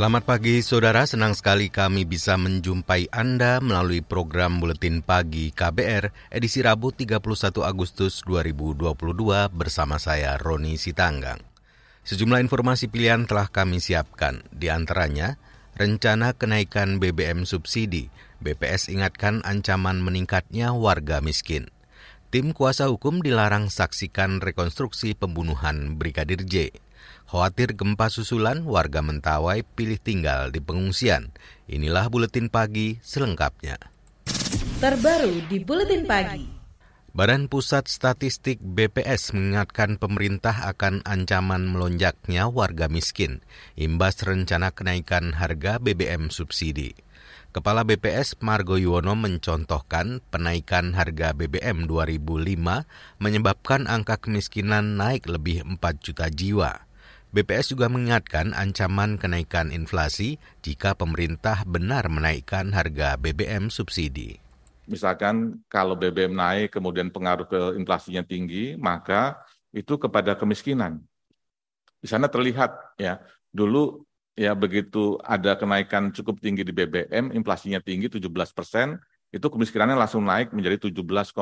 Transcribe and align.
Selamat 0.00 0.24
pagi 0.24 0.64
saudara, 0.64 1.04
senang 1.04 1.36
sekali 1.36 1.68
kami 1.68 2.08
bisa 2.08 2.40
menjumpai 2.40 3.12
Anda 3.12 3.60
melalui 3.60 4.00
program 4.00 4.56
Buletin 4.56 5.04
Pagi 5.04 5.52
KBR 5.52 6.32
edisi 6.32 6.64
Rabu 6.64 6.88
31 6.88 7.20
Agustus 7.60 8.24
2022 8.24 8.96
bersama 9.52 10.00
saya 10.00 10.40
Roni 10.40 10.80
Sitanggang. 10.80 11.36
Sejumlah 12.00 12.40
informasi 12.40 12.88
pilihan 12.88 13.28
telah 13.28 13.52
kami 13.52 13.76
siapkan, 13.76 14.40
di 14.48 14.72
antaranya 14.72 15.36
rencana 15.76 16.32
kenaikan 16.32 16.96
BBM 16.96 17.44
subsidi, 17.44 18.08
BPS 18.40 18.88
ingatkan 18.88 19.44
ancaman 19.44 20.00
meningkatnya 20.00 20.72
warga 20.72 21.20
miskin. 21.20 21.68
Tim 22.32 22.56
kuasa 22.56 22.88
hukum 22.88 23.20
dilarang 23.20 23.68
saksikan 23.68 24.40
rekonstruksi 24.40 25.12
pembunuhan 25.12 26.00
Brigadir 26.00 26.40
J. 26.48 26.72
Khawatir 27.30 27.78
gempa 27.78 28.10
susulan, 28.10 28.66
warga 28.66 29.00
Mentawai 29.06 29.62
pilih 29.62 30.02
tinggal 30.02 30.50
di 30.50 30.58
pengungsian. 30.58 31.30
Inilah 31.70 32.10
buletin 32.10 32.50
pagi 32.50 32.98
selengkapnya. 33.06 33.78
Terbaru 34.82 35.46
di 35.46 35.62
buletin 35.62 36.08
pagi. 36.10 36.60
Badan 37.10 37.50
Pusat 37.50 37.90
Statistik 37.90 38.62
BPS 38.62 39.34
mengingatkan 39.34 39.98
pemerintah 39.98 40.70
akan 40.70 41.02
ancaman 41.02 41.66
melonjaknya 41.66 42.46
warga 42.46 42.86
miskin 42.86 43.42
imbas 43.74 44.22
rencana 44.22 44.70
kenaikan 44.70 45.34
harga 45.34 45.82
BBM 45.82 46.30
subsidi. 46.30 46.94
Kepala 47.50 47.82
BPS 47.82 48.38
Margo 48.46 48.78
Yuwono 48.78 49.18
mencontohkan 49.18 50.22
penaikan 50.30 50.94
harga 50.94 51.34
BBM 51.34 51.90
2005 51.90 52.22
menyebabkan 53.18 53.90
angka 53.90 54.22
kemiskinan 54.22 54.94
naik 54.94 55.26
lebih 55.26 55.66
4 55.66 55.82
juta 55.98 56.30
jiwa. 56.30 56.89
BPS 57.30 57.78
juga 57.78 57.86
mengingatkan 57.86 58.50
ancaman 58.58 59.14
kenaikan 59.14 59.70
inflasi 59.70 60.42
jika 60.66 60.98
pemerintah 60.98 61.62
benar 61.62 62.10
menaikkan 62.10 62.74
harga 62.74 63.14
BBM 63.14 63.70
subsidi. 63.70 64.42
Misalkan 64.90 65.62
kalau 65.70 65.94
BBM 65.94 66.34
naik 66.34 66.74
kemudian 66.74 67.14
pengaruh 67.14 67.46
ke 67.46 67.78
inflasinya 67.78 68.26
tinggi, 68.26 68.74
maka 68.74 69.38
itu 69.70 69.94
kepada 69.94 70.34
kemiskinan. 70.34 70.98
Di 72.02 72.10
sana 72.10 72.26
terlihat 72.26 72.98
ya, 72.98 73.22
dulu 73.54 74.02
ya 74.34 74.50
begitu 74.58 75.14
ada 75.22 75.54
kenaikan 75.54 76.10
cukup 76.10 76.42
tinggi 76.42 76.66
di 76.66 76.74
BBM, 76.74 77.30
inflasinya 77.30 77.78
tinggi 77.78 78.10
17 78.10 78.26
persen, 78.50 78.98
itu 79.30 79.46
kemiskinannya 79.46 79.94
langsung 79.94 80.26
naik 80.26 80.50
menjadi 80.50 80.90
17,75 80.90 81.38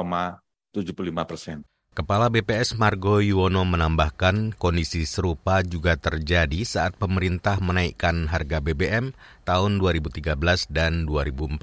persen. 1.25 1.65
Kepala 1.99 2.31
BPS 2.31 2.79
Margo 2.79 3.19
Yuwono 3.19 3.67
menambahkan 3.67 4.55
kondisi 4.55 5.03
serupa 5.03 5.67
juga 5.67 5.99
terjadi 5.99 6.63
saat 6.63 6.95
pemerintah 6.95 7.59
menaikkan 7.59 8.31
harga 8.31 8.63
BBM 8.63 9.11
tahun 9.43 9.83
2013 9.83 10.31
dan 10.71 11.11
2014. 11.11 11.59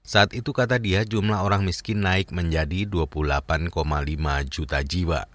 Saat 0.00 0.32
itu 0.32 0.56
kata 0.56 0.80
dia 0.80 1.04
jumlah 1.04 1.44
orang 1.44 1.68
miskin 1.68 2.00
naik 2.00 2.32
menjadi 2.32 2.88
28,5 2.88 3.76
juta 4.48 4.80
jiwa. 4.80 5.28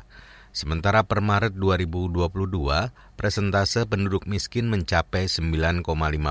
Sementara 0.49 1.05
per 1.05 1.21
Maret 1.21 1.53
2022, 1.55 2.89
presentase 3.15 3.85
penduduk 3.85 4.25
miskin 4.25 4.67
mencapai 4.67 5.29
9,5 5.29 5.85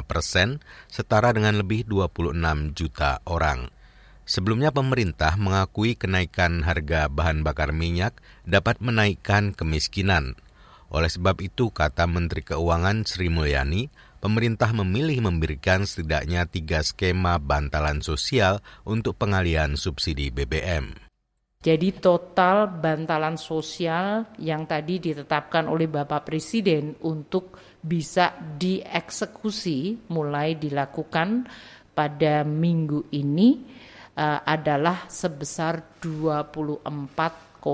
persen, 0.05 0.59
setara 0.91 1.31
dengan 1.31 1.57
lebih 1.63 1.87
26 1.87 2.75
juta 2.75 3.23
orang. 3.31 3.71
Sebelumnya 4.31 4.71
pemerintah 4.71 5.35
mengakui 5.35 5.99
kenaikan 5.99 6.63
harga 6.63 7.11
bahan 7.11 7.43
bakar 7.43 7.75
minyak 7.75 8.15
dapat 8.47 8.79
menaikkan 8.79 9.51
kemiskinan. 9.51 10.39
Oleh 10.87 11.11
sebab 11.11 11.43
itu, 11.43 11.75
kata 11.75 12.07
Menteri 12.07 12.47
Keuangan 12.47 13.03
Sri 13.11 13.27
Mulyani, 13.27 13.91
pemerintah 14.23 14.71
memilih 14.71 15.19
memberikan 15.27 15.83
setidaknya 15.83 16.47
tiga 16.47 16.79
skema 16.87 17.43
bantalan 17.43 18.07
sosial 18.07 18.63
untuk 18.87 19.19
pengalian 19.19 19.75
subsidi 19.75 20.31
BBM. 20.31 20.95
Jadi 21.67 21.99
total 21.99 22.71
bantalan 22.71 23.35
sosial 23.35 24.31
yang 24.39 24.63
tadi 24.63 25.03
ditetapkan 25.03 25.67
oleh 25.67 25.91
Bapak 25.91 26.31
Presiden 26.31 26.95
untuk 27.03 27.59
bisa 27.83 28.31
dieksekusi 28.39 30.07
mulai 30.15 30.55
dilakukan 30.55 31.51
pada 31.91 32.47
minggu 32.47 33.11
ini 33.11 33.81
uh, 34.21 34.45
adalah 34.45 35.09
sebesar 35.09 35.97
24,17 36.05 37.65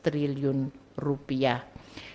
triliun 0.00 0.58
rupiah. 0.96 1.60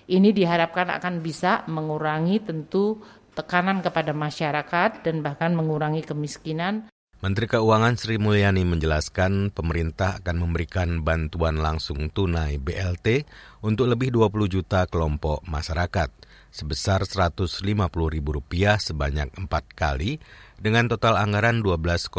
Ini 0.10 0.34
diharapkan 0.34 0.90
akan 0.90 1.22
bisa 1.22 1.64
mengurangi 1.70 2.42
tentu 2.42 2.98
tekanan 3.38 3.86
kepada 3.86 4.12
masyarakat 4.12 5.06
dan 5.06 5.22
bahkan 5.22 5.54
mengurangi 5.54 6.02
kemiskinan. 6.04 6.90
Menteri 7.22 7.46
Keuangan 7.46 8.02
Sri 8.02 8.18
Mulyani 8.18 8.66
menjelaskan 8.66 9.54
pemerintah 9.54 10.18
akan 10.26 10.42
memberikan 10.42 11.06
bantuan 11.06 11.62
langsung 11.62 12.10
tunai 12.10 12.58
BLT 12.58 13.30
untuk 13.62 13.94
lebih 13.94 14.10
20 14.10 14.50
juta 14.50 14.90
kelompok 14.90 15.46
masyarakat 15.46 16.10
sebesar 16.52 17.08
Rp150.000 17.08 18.78
sebanyak 18.78 19.30
empat 19.40 19.66
kali 19.74 20.20
dengan 20.60 20.92
total 20.92 21.18
anggaran 21.18 21.64
12,4 21.64 22.12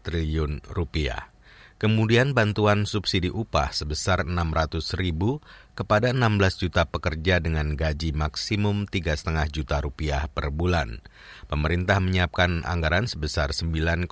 triliun 0.00 0.64
rupiah. 0.70 1.34
Kemudian 1.74 2.32
bantuan 2.32 2.86
subsidi 2.86 3.28
upah 3.28 3.74
sebesar 3.74 4.24
600 4.24 4.94
ribu 4.96 5.42
kepada 5.74 6.14
16 6.14 6.64
juta 6.64 6.86
pekerja 6.86 7.42
dengan 7.42 7.74
gaji 7.74 8.14
maksimum 8.14 8.86
3,5 8.88 9.52
juta 9.52 9.82
rupiah 9.82 10.24
per 10.30 10.48
bulan. 10.48 11.02
Pemerintah 11.50 11.98
menyiapkan 11.98 12.64
anggaran 12.64 13.10
sebesar 13.10 13.52
9,6 13.52 14.08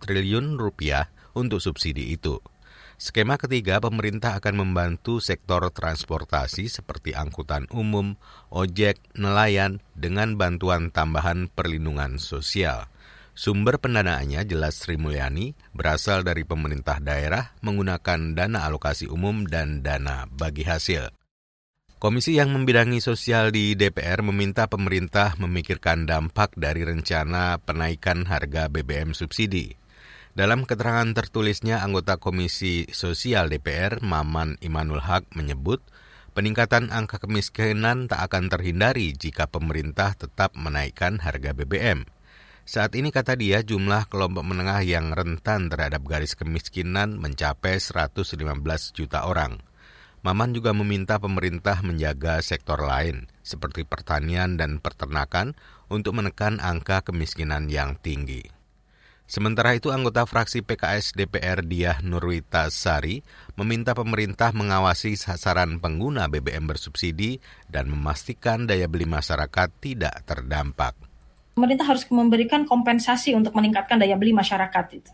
triliun 0.00 0.56
rupiah 0.56 1.12
untuk 1.34 1.58
subsidi 1.58 2.14
itu. 2.14 2.38
Skema 3.00 3.40
ketiga, 3.40 3.80
pemerintah 3.80 4.36
akan 4.36 4.60
membantu 4.60 5.24
sektor 5.24 5.64
transportasi 5.72 6.68
seperti 6.68 7.16
angkutan 7.16 7.64
umum, 7.72 8.20
ojek, 8.52 9.00
nelayan 9.16 9.80
dengan 9.96 10.36
bantuan 10.36 10.92
tambahan 10.92 11.48
perlindungan 11.48 12.20
sosial. 12.20 12.92
Sumber 13.32 13.80
pendanaannya 13.80 14.44
jelas 14.44 14.84
Sri 14.84 15.00
Mulyani 15.00 15.56
berasal 15.72 16.28
dari 16.28 16.44
pemerintah 16.44 17.00
daerah 17.00 17.56
menggunakan 17.64 18.36
dana 18.36 18.68
alokasi 18.68 19.08
umum 19.08 19.48
dan 19.48 19.80
dana 19.80 20.28
bagi 20.28 20.68
hasil. 20.68 21.08
Komisi 21.96 22.36
yang 22.36 22.52
membidangi 22.52 23.00
sosial 23.00 23.48
di 23.48 23.80
DPR 23.80 24.20
meminta 24.20 24.68
pemerintah 24.68 25.40
memikirkan 25.40 26.04
dampak 26.04 26.52
dari 26.52 26.84
rencana 26.84 27.56
penaikan 27.64 28.28
harga 28.28 28.68
BBM 28.68 29.16
subsidi. 29.16 29.80
Dalam 30.30 30.62
keterangan 30.62 31.10
tertulisnya, 31.10 31.82
anggota 31.82 32.14
Komisi 32.14 32.86
Sosial 32.94 33.50
DPR, 33.50 33.98
Maman 33.98 34.62
Imanul 34.62 35.02
Haq, 35.02 35.26
menyebut 35.34 35.82
peningkatan 36.38 36.94
angka 36.94 37.18
kemiskinan 37.18 38.06
tak 38.06 38.30
akan 38.30 38.46
terhindari 38.46 39.10
jika 39.10 39.50
pemerintah 39.50 40.14
tetap 40.14 40.54
menaikkan 40.54 41.18
harga 41.18 41.50
BBM. 41.50 42.06
Saat 42.62 42.94
ini 42.94 43.10
kata 43.10 43.34
dia 43.34 43.66
jumlah 43.66 44.06
kelompok 44.06 44.46
menengah 44.46 44.86
yang 44.86 45.10
rentan 45.10 45.66
terhadap 45.66 46.06
garis 46.06 46.38
kemiskinan 46.38 47.18
mencapai 47.18 47.82
115 47.82 48.38
juta 48.94 49.26
orang. 49.26 49.58
Maman 50.22 50.54
juga 50.54 50.70
meminta 50.70 51.18
pemerintah 51.18 51.82
menjaga 51.82 52.38
sektor 52.38 52.78
lain 52.78 53.26
seperti 53.42 53.82
pertanian 53.82 54.54
dan 54.54 54.78
peternakan 54.78 55.58
untuk 55.90 56.14
menekan 56.14 56.62
angka 56.62 57.02
kemiskinan 57.02 57.66
yang 57.66 57.98
tinggi. 57.98 58.59
Sementara 59.30 59.78
itu, 59.78 59.94
anggota 59.94 60.26
fraksi 60.26 60.66
PKS 60.66 61.14
DPR 61.14 61.62
Diah 61.62 62.02
Nurwita 62.02 62.66
Sari 62.66 63.22
meminta 63.54 63.94
pemerintah 63.94 64.50
mengawasi 64.50 65.14
sasaran 65.14 65.78
pengguna 65.78 66.26
BBM 66.26 66.66
bersubsidi 66.66 67.38
dan 67.70 67.86
memastikan 67.86 68.66
daya 68.66 68.90
beli 68.90 69.06
masyarakat 69.06 69.70
tidak 69.78 70.26
terdampak 70.26 70.98
pemerintah 71.60 71.92
harus 71.92 72.08
memberikan 72.08 72.64
kompensasi 72.64 73.36
untuk 73.36 73.52
meningkatkan 73.52 74.00
daya 74.00 74.16
beli 74.16 74.32
masyarakat 74.32 74.86
itu. 74.96 75.12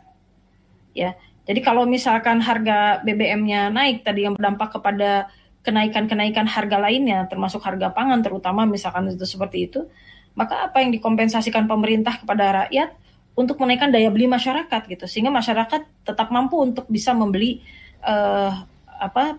Ya. 0.94 1.18
Jadi 1.42 1.58
kalau 1.62 1.86
misalkan 1.90 2.38
harga 2.38 3.02
BBM-nya 3.02 3.70
naik 3.74 4.06
tadi 4.06 4.30
yang 4.30 4.38
berdampak 4.38 4.78
kepada 4.78 5.26
kenaikan-kenaikan 5.66 6.46
harga 6.46 6.78
lainnya 6.78 7.26
termasuk 7.26 7.58
harga 7.66 7.90
pangan 7.90 8.22
terutama 8.22 8.62
misalkan 8.62 9.10
itu 9.10 9.26
seperti 9.26 9.66
itu, 9.66 9.90
maka 10.38 10.70
apa 10.70 10.82
yang 10.86 10.94
dikompensasikan 10.94 11.66
pemerintah 11.66 12.22
kepada 12.22 12.66
rakyat 12.66 12.94
untuk 13.36 13.60
menaikkan 13.60 13.92
daya 13.92 14.08
beli 14.08 14.26
masyarakat 14.26 14.82
gitu 14.88 15.04
sehingga 15.04 15.30
masyarakat 15.30 16.08
tetap 16.08 16.28
mampu 16.32 16.58
untuk 16.64 16.88
bisa 16.88 17.12
membeli 17.12 17.60
uh, 18.02 18.50
apa 18.96 19.36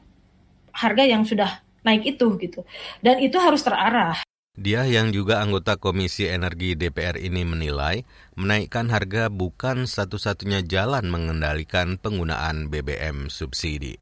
harga 0.71 1.03
yang 1.03 1.25
sudah 1.25 1.65
naik 1.81 2.05
itu 2.05 2.37
gitu 2.37 2.61
dan 3.01 3.17
itu 3.17 3.35
harus 3.41 3.65
terarah. 3.65 4.21
Dia 4.57 4.89
yang 4.89 5.13
juga 5.13 5.37
anggota 5.37 5.77
Komisi 5.77 6.25
Energi 6.25 6.73
DPR 6.73 7.21
ini 7.21 7.45
menilai 7.45 8.01
menaikkan 8.33 8.89
harga 8.89 9.29
bukan 9.29 9.85
satu-satunya 9.85 10.65
jalan 10.65 11.13
mengendalikan 11.13 12.01
penggunaan 12.01 12.73
BBM 12.73 13.29
subsidi. 13.29 14.01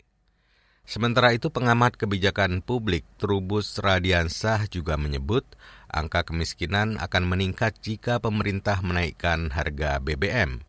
Sementara 0.87 1.35
itu 1.35 1.51
pengamat 1.51 1.99
kebijakan 1.99 2.63
publik 2.63 3.03
Trubus 3.19 3.81
Radiansah 3.83 4.69
juga 4.71 4.95
menyebut 4.95 5.43
angka 5.95 6.27
kemiskinan 6.27 6.99
akan 6.99 7.23
meningkat 7.23 7.79
jika 7.79 8.19
pemerintah 8.19 8.83
menaikkan 8.83 9.49
harga 9.55 10.03
BBM. 10.03 10.59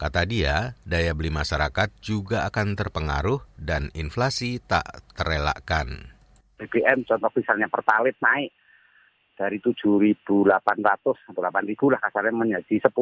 Kata 0.00 0.24
dia, 0.24 0.72
daya 0.88 1.12
beli 1.12 1.28
masyarakat 1.28 1.92
juga 2.00 2.48
akan 2.48 2.72
terpengaruh 2.72 3.44
dan 3.60 3.92
inflasi 3.92 4.56
tak 4.64 5.04
terelakkan. 5.12 6.16
BBM 6.56 7.04
contoh 7.04 7.28
misalnya 7.36 7.68
pertalit 7.68 8.16
naik 8.24 8.48
dari 9.36 9.60
7.800 9.60 10.24
atau 11.04 11.40
8.000 11.40 11.92
lah 11.92 12.00
kasarnya 12.00 12.32
menjadi 12.32 12.88
10.000, 12.88 12.96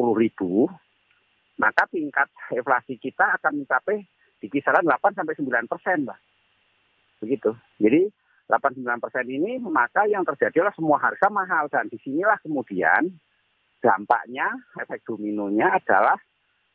maka 1.59 1.83
tingkat 1.87 2.27
inflasi 2.51 2.99
kita 2.99 3.39
akan 3.39 3.63
mencapai 3.63 4.03
di 4.39 4.47
kisaran 4.47 4.83
8 4.83 5.19
sampai 5.19 5.35
9 5.35 5.71
persen, 5.71 6.07
begitu. 7.19 7.51
Jadi 7.79 8.07
89 8.49 8.81
persen 8.97 9.25
ini 9.29 9.61
maka 9.61 10.09
yang 10.09 10.25
terjadi 10.25 10.65
adalah 10.65 10.73
semua 10.73 10.97
harga 10.97 11.29
mahal 11.29 11.69
dan 11.69 11.85
di 11.85 12.01
sinilah 12.01 12.41
kemudian 12.41 13.13
dampaknya 13.77 14.49
efek 14.81 15.05
dominonya 15.05 15.77
adalah 15.77 16.17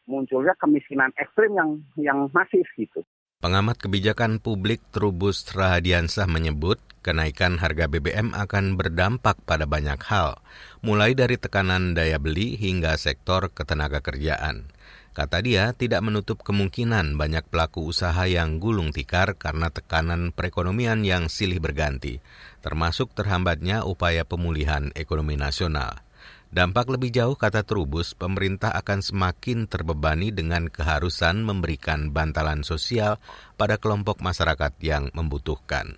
munculnya 0.07 0.55
kemiskinan 0.55 1.11
ekstrim 1.19 1.53
yang 1.59 1.71
yang 1.99 2.19
masif 2.31 2.65
gitu. 2.79 3.03
Pengamat 3.45 3.77
kebijakan 3.77 4.41
publik 4.41 4.81
Trubus 4.89 5.45
Rahadiansah 5.53 6.25
menyebut 6.25 6.81
kenaikan 7.05 7.61
harga 7.61 7.93
BBM 7.93 8.33
akan 8.33 8.81
berdampak 8.81 9.37
pada 9.45 9.69
banyak 9.69 10.01
hal, 10.09 10.41
mulai 10.81 11.13
dari 11.13 11.37
tekanan 11.37 11.93
daya 11.93 12.17
beli 12.17 12.57
hingga 12.57 12.97
sektor 12.97 13.53
ketenaga 13.53 14.01
kerjaan. 14.01 14.73
Kata 15.15 15.39
dia, 15.39 15.71
tidak 15.71 16.03
menutup 16.03 16.43
kemungkinan 16.43 17.15
banyak 17.15 17.47
pelaku 17.47 17.87
usaha 17.87 18.27
yang 18.27 18.59
gulung 18.59 18.91
tikar 18.91 19.39
karena 19.39 19.71
tekanan 19.71 20.35
perekonomian 20.35 21.07
yang 21.07 21.31
silih 21.31 21.63
berganti, 21.63 22.19
termasuk 22.59 23.15
terhambatnya 23.15 23.87
upaya 23.87 24.27
pemulihan 24.27 24.91
ekonomi 24.99 25.39
nasional. 25.39 26.03
Dampak 26.51 26.91
lebih 26.91 27.15
jauh, 27.15 27.39
kata 27.39 27.63
Trubus, 27.63 28.19
pemerintah 28.19 28.75
akan 28.75 29.07
semakin 29.07 29.71
terbebani 29.71 30.35
dengan 30.35 30.67
keharusan 30.67 31.47
memberikan 31.47 32.11
bantalan 32.11 32.67
sosial 32.67 33.23
pada 33.55 33.79
kelompok 33.79 34.19
masyarakat 34.19 34.75
yang 34.83 35.15
membutuhkan. 35.15 35.95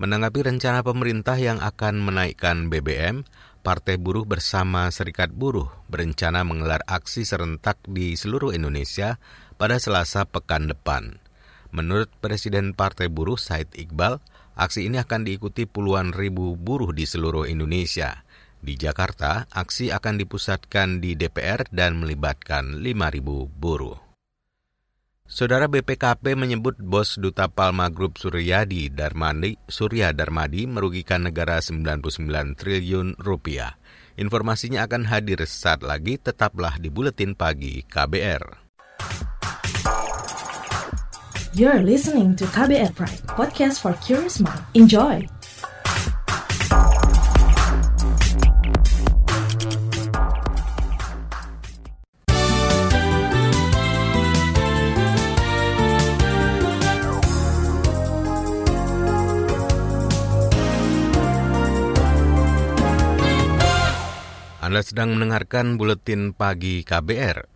Menanggapi 0.00 0.48
rencana 0.48 0.80
pemerintah 0.80 1.34
yang 1.36 1.58
akan 1.58 1.98
menaikkan 1.98 2.72
BBM, 2.72 3.26
Partai 3.60 4.00
Buruh 4.00 4.24
bersama 4.24 4.88
Serikat 4.88 5.28
Buruh 5.34 5.68
berencana 5.90 6.46
menggelar 6.46 6.80
aksi 6.86 7.26
serentak 7.26 7.76
di 7.84 8.16
seluruh 8.16 8.54
Indonesia 8.54 9.20
pada 9.58 9.76
Selasa 9.76 10.24
pekan 10.24 10.70
depan. 10.70 11.20
Menurut 11.68 12.08
Presiden 12.24 12.72
Partai 12.72 13.12
Buruh 13.12 13.36
Said 13.36 13.68
Iqbal, 13.76 14.24
aksi 14.56 14.88
ini 14.88 14.96
akan 14.96 15.28
diikuti 15.28 15.68
puluhan 15.68 16.16
ribu 16.16 16.56
buruh 16.56 16.96
di 16.96 17.04
seluruh 17.04 17.44
Indonesia. 17.44 18.24
Di 18.58 18.74
Jakarta, 18.74 19.46
aksi 19.52 19.94
akan 19.94 20.18
dipusatkan 20.18 20.98
di 20.98 21.14
DPR 21.14 21.68
dan 21.70 22.02
melibatkan 22.02 22.82
5.000 22.82 23.22
buruh. 23.54 24.07
Saudara 25.38 25.70
BPKP 25.70 26.34
menyebut 26.34 26.74
bos 26.82 27.14
Duta 27.14 27.46
Palma 27.46 27.86
Group 27.86 28.18
Suryadi 28.18 28.90
Darmadi, 28.90 29.54
Surya 29.70 30.10
Darmadi 30.10 30.66
merugikan 30.66 31.30
negara 31.30 31.62
99 31.62 32.58
triliun 32.58 33.14
rupiah. 33.22 33.78
Informasinya 34.18 34.82
akan 34.82 35.06
hadir 35.06 35.38
saat 35.46 35.86
lagi, 35.86 36.18
tetaplah 36.18 36.82
di 36.82 36.90
Buletin 36.90 37.38
Pagi 37.38 37.86
KBR. 37.86 38.66
You're 41.54 41.86
listening 41.86 42.34
to 42.34 42.42
KBR 42.50 42.98
Pride, 42.98 43.22
podcast 43.30 43.78
for 43.78 43.94
curious 44.02 44.42
mind. 44.42 44.66
Enjoy! 44.74 45.37
Anda 64.68 64.84
sedang 64.84 65.16
mendengarkan 65.16 65.80
buletin 65.80 66.36
pagi 66.36 66.84
KBR. 66.84 67.48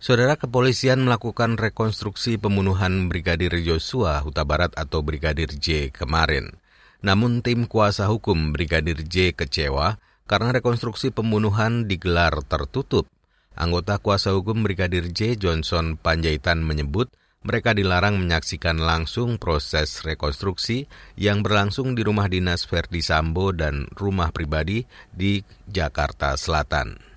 Saudara 0.00 0.40
kepolisian 0.40 1.04
melakukan 1.04 1.60
rekonstruksi 1.60 2.40
pembunuhan 2.40 3.12
Brigadir 3.12 3.52
Joshua 3.60 4.24
Huta 4.24 4.40
Barat 4.48 4.72
atau 4.72 5.04
Brigadir 5.04 5.52
J 5.52 5.92
kemarin. 5.92 6.56
Namun 7.04 7.44
tim 7.44 7.68
kuasa 7.68 8.08
hukum 8.08 8.56
Brigadir 8.56 9.04
J 9.04 9.36
kecewa 9.36 10.00
karena 10.24 10.56
rekonstruksi 10.56 11.12
pembunuhan 11.12 11.92
digelar 11.92 12.32
tertutup. 12.48 13.04
Anggota 13.52 14.00
kuasa 14.00 14.32
hukum 14.32 14.64
Brigadir 14.64 15.12
J 15.12 15.36
Johnson 15.36 16.00
Panjaitan 16.00 16.64
menyebut 16.64 17.12
mereka 17.46 17.70
dilarang 17.70 18.18
menyaksikan 18.18 18.82
langsung 18.82 19.38
proses 19.38 20.02
rekonstruksi 20.02 20.90
yang 21.14 21.46
berlangsung 21.46 21.94
di 21.94 22.02
rumah 22.02 22.26
dinas 22.26 22.66
Verdi 22.66 23.00
Sambo 23.06 23.54
dan 23.54 23.86
rumah 23.94 24.34
pribadi 24.34 24.82
di 25.14 25.46
Jakarta 25.70 26.34
Selatan. 26.34 27.15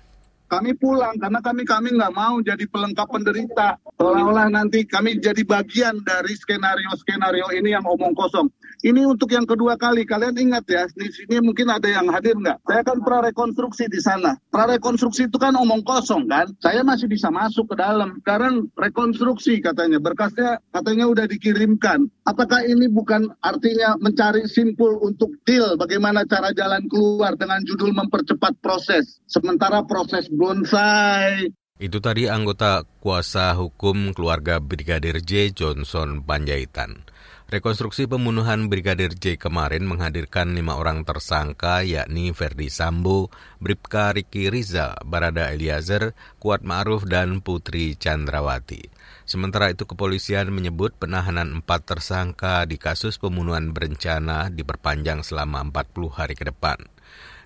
Kami 0.50 0.74
pulang 0.74 1.14
karena 1.14 1.38
kami 1.38 1.62
kami 1.62 1.94
nggak 1.94 2.10
mau 2.10 2.42
jadi 2.42 2.66
pelengkap 2.66 3.06
penderita. 3.06 3.78
Seolah-olah 4.02 4.50
nanti 4.50 4.82
kami 4.82 5.22
jadi 5.22 5.46
bagian 5.46 6.02
dari 6.02 6.34
skenario-skenario 6.34 7.54
ini 7.54 7.70
yang 7.70 7.86
omong 7.86 8.18
kosong. 8.18 8.50
Ini 8.80 9.04
untuk 9.06 9.30
yang 9.30 9.44
kedua 9.44 9.76
kali. 9.76 10.08
Kalian 10.08 10.34
ingat 10.40 10.64
ya, 10.66 10.88
di 10.96 11.06
sini 11.12 11.38
mungkin 11.38 11.68
ada 11.68 11.84
yang 11.86 12.08
hadir 12.10 12.34
nggak? 12.34 12.64
Saya 12.64 12.82
kan 12.82 12.98
prarekonstruksi 13.04 13.92
di 13.92 14.00
sana. 14.02 14.34
Prarekonstruksi 14.50 15.28
itu 15.28 15.38
kan 15.38 15.54
omong 15.54 15.84
kosong 15.84 16.26
kan? 16.26 16.48
Saya 16.58 16.80
masih 16.80 17.06
bisa 17.06 17.28
masuk 17.28 17.70
ke 17.70 17.76
dalam. 17.78 18.18
Sekarang 18.24 18.66
rekonstruksi 18.74 19.60
katanya. 19.62 20.02
Berkasnya 20.02 20.58
katanya 20.72 21.06
udah 21.12 21.28
dikirimkan. 21.28 22.08
Apakah 22.24 22.64
ini 22.64 22.88
bukan 22.88 23.28
artinya 23.44 24.00
mencari 24.00 24.48
simpul 24.48 24.96
untuk 25.04 25.28
deal 25.44 25.76
bagaimana 25.76 26.24
cara 26.24 26.50
jalan 26.56 26.80
keluar 26.88 27.36
dengan 27.36 27.60
judul 27.68 27.92
mempercepat 27.92 28.56
proses. 28.64 29.20
Sementara 29.28 29.84
proses 29.84 30.26
bonsai, 30.40 31.52
itu 31.80 31.96
tadi 32.00 32.28
anggota 32.28 32.84
kuasa 33.00 33.56
hukum 33.56 34.12
keluarga 34.12 34.60
Brigadir 34.60 35.20
J. 35.24 35.48
Johnson 35.48 36.20
Panjaitan. 36.20 37.08
Rekonstruksi 37.48 38.04
pembunuhan 38.04 38.68
Brigadir 38.68 39.16
J 39.16 39.40
kemarin 39.40 39.88
menghadirkan 39.88 40.52
lima 40.52 40.76
orang 40.76 41.08
tersangka 41.08 41.80
yakni 41.80 42.36
Ferdi 42.36 42.68
Sambo, 42.68 43.32
Bribka 43.64 44.12
Riki 44.12 44.52
Riza, 44.52 44.92
Barada 45.08 45.50
Eliezer, 45.56 46.12
Kuat 46.36 46.62
Ma'ruf, 46.62 47.08
dan 47.08 47.40
Putri 47.40 47.96
Chandrawati. 47.96 48.86
Sementara 49.24 49.72
itu 49.72 49.88
kepolisian 49.88 50.52
menyebut 50.52 50.94
penahanan 51.00 51.58
empat 51.58 51.88
tersangka 51.88 52.68
di 52.68 52.76
kasus 52.76 53.16
pembunuhan 53.16 53.72
berencana 53.72 54.52
diperpanjang 54.52 55.24
selama 55.24 55.64
40 55.64 56.12
hari 56.12 56.36
ke 56.36 56.44
depan. 56.44 56.76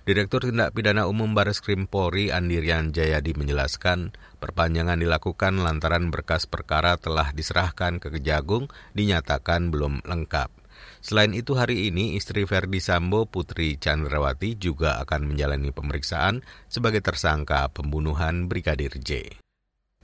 Direktur 0.05 0.45
Tindak 0.45 0.77
Pidana 0.77 1.09
Umum 1.09 1.33
Baris 1.33 1.65
Krim 1.65 1.89
Polri 1.89 2.29
Andirian 2.29 2.93
Jayadi 2.93 3.33
menjelaskan 3.33 4.13
perpanjangan 4.37 5.01
dilakukan 5.01 5.57
lantaran 5.65 6.13
berkas 6.13 6.45
perkara 6.45 6.93
telah 7.01 7.33
diserahkan 7.33 7.97
ke 7.97 8.13
Kejagung 8.13 8.69
dinyatakan 8.93 9.73
belum 9.73 10.05
lengkap. 10.05 10.53
Selain 11.01 11.33
itu 11.33 11.57
hari 11.57 11.89
ini 11.89 12.13
istri 12.13 12.45
Verdi 12.45 12.85
Sambo 12.85 13.25
Putri 13.25 13.81
Chandrawati 13.81 14.53
juga 14.61 15.01
akan 15.01 15.33
menjalani 15.33 15.73
pemeriksaan 15.73 16.45
sebagai 16.69 17.01
tersangka 17.01 17.65
pembunuhan 17.73 18.45
Brigadir 18.45 18.93
J. 19.01 19.41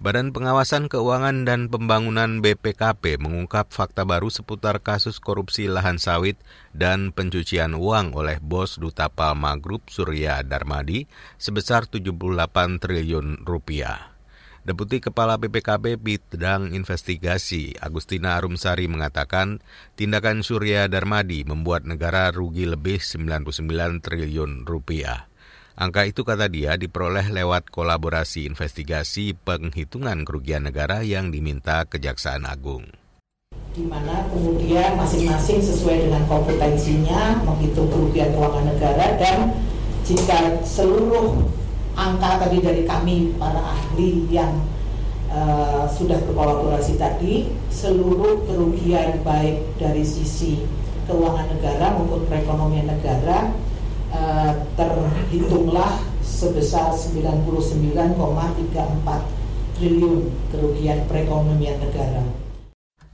Badan 0.01 0.34
Pengawasan 0.34 0.89
Keuangan 0.89 1.46
dan 1.46 1.70
Pembangunan 1.70 2.41
BPKP 2.41 3.22
mengungkap 3.22 3.70
fakta 3.70 4.01
baru 4.01 4.34
seputar 4.34 4.81
kasus 4.81 5.22
korupsi 5.22 5.70
lahan 5.70 6.01
sawit 6.01 6.41
dan 6.74 7.13
pencucian 7.13 7.77
uang 7.77 8.17
oleh 8.17 8.41
bos 8.41 8.81
Duta 8.81 9.13
Palma 9.13 9.53
Group 9.62 9.93
Surya 9.93 10.41
Darmadi 10.41 11.05
sebesar 11.38 11.86
78 11.86 12.17
triliun 12.81 13.46
rupiah. 13.46 14.17
Deputi 14.65 15.05
Kepala 15.05 15.38
BPKP 15.38 16.01
Bidang 16.01 16.74
Investigasi 16.74 17.77
Agustina 17.77 18.41
Arumsari 18.41 18.89
mengatakan 18.89 19.62
tindakan 19.93 20.41
Surya 20.41 20.89
Darmadi 20.89 21.46
membuat 21.46 21.86
negara 21.86 22.34
rugi 22.34 22.65
lebih 22.65 22.98
99 23.05 24.01
triliun 24.01 24.65
rupiah. 24.65 25.30
Angka 25.81 26.05
itu 26.05 26.21
kata 26.21 26.45
dia 26.45 26.77
diperoleh 26.77 27.33
lewat 27.33 27.73
kolaborasi 27.73 28.45
investigasi 28.45 29.33
penghitungan 29.33 30.21
kerugian 30.21 30.69
negara 30.69 31.01
yang 31.01 31.33
diminta 31.33 31.89
Kejaksaan 31.89 32.45
Agung. 32.45 32.85
Di 33.73 33.81
mana 33.89 34.29
kemudian 34.29 34.93
masing-masing 34.93 35.57
sesuai 35.57 36.05
dengan 36.05 36.21
kompetensinya 36.29 37.41
menghitung 37.41 37.89
kerugian 37.89 38.29
keuangan 38.29 38.77
negara 38.77 39.17
dan 39.17 39.57
jika 40.05 40.61
seluruh 40.61 41.50
angka 41.97 42.45
tadi 42.45 42.61
dari 42.61 42.85
kami 42.85 43.33
para 43.41 43.73
ahli 43.73 44.29
yang 44.29 44.61
uh, 45.33 45.89
sudah 45.89 46.21
berkolaborasi 46.29 47.01
tadi 47.01 47.50
seluruh 47.73 48.45
kerugian 48.45 49.17
baik 49.25 49.81
dari 49.81 50.05
sisi 50.05 50.61
keuangan 51.09 51.50
negara 51.57 51.97
maupun 51.97 52.29
perekonomian 52.29 52.85
negara 52.85 53.50
uh, 54.11 54.51
terhitunglah 54.75 56.11
sebesar 56.21 56.93
99,34 56.93 59.41
triliun 59.77 60.29
kerugian 60.53 60.99
perekonomian 61.09 61.81
negara. 61.81 62.40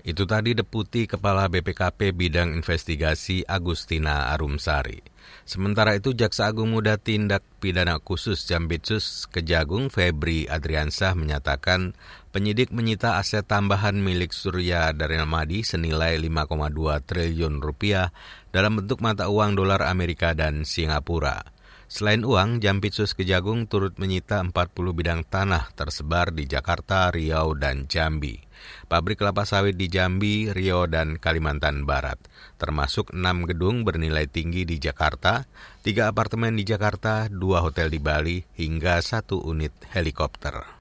Itu 0.07 0.23
tadi 0.23 0.55
Deputi 0.55 1.03
Kepala 1.03 1.51
BPKP 1.51 2.15
Bidang 2.15 2.55
Investigasi 2.55 3.43
Agustina 3.43 4.31
Arumsari. 4.31 5.03
Sementara 5.43 5.99
itu 5.99 6.15
Jaksa 6.15 6.47
Agung 6.47 6.71
Muda 6.71 6.95
Tindak 6.95 7.43
Pidana 7.59 7.99
Khusus 7.99 8.47
Jambitsus 8.47 9.27
Kejagung 9.27 9.91
Febri 9.91 10.47
Adriansah 10.47 11.11
menyatakan 11.11 11.91
penyidik 12.31 12.71
menyita 12.71 13.19
aset 13.19 13.43
tambahan 13.43 13.99
milik 13.99 14.31
Surya 14.31 14.95
Darenamadi 14.95 15.67
senilai 15.67 16.15
5,2 16.23 17.03
triliun 17.03 17.59
rupiah 17.59 18.15
dalam 18.55 18.79
bentuk 18.79 19.03
mata 19.03 19.27
uang 19.27 19.59
dolar 19.59 19.83
Amerika 19.91 20.31
dan 20.31 20.63
Singapura. 20.63 21.56
Selain 21.87 22.23
uang, 22.27 22.59
Jampitsus 22.59 23.15
Kejagung 23.15 23.65
turut 23.65 23.95
menyita 23.95 24.43
40 24.43 24.51
bidang 24.91 25.23
tanah 25.23 25.71
tersebar 25.71 26.35
di 26.35 26.43
Jakarta, 26.43 27.07
Riau, 27.09 27.55
dan 27.55 27.87
Jambi 27.87 28.47
pabrik 28.87 29.19
kelapa 29.19 29.43
sawit 29.43 29.75
di 29.75 29.87
Jambi, 29.91 30.49
Riau, 30.49 30.87
dan 30.89 31.19
Kalimantan 31.19 31.83
Barat, 31.83 32.17
termasuk 32.57 33.13
enam 33.13 33.45
gedung 33.45 33.83
bernilai 33.83 34.25
tinggi 34.27 34.63
di 34.63 34.79
Jakarta, 34.79 35.45
tiga 35.83 36.09
apartemen 36.09 36.55
di 36.55 36.63
Jakarta, 36.63 37.27
dua 37.31 37.63
hotel 37.63 37.91
di 37.91 37.99
Bali, 38.01 38.43
hingga 38.57 38.99
satu 39.03 39.43
unit 39.43 39.73
helikopter. 39.91 40.76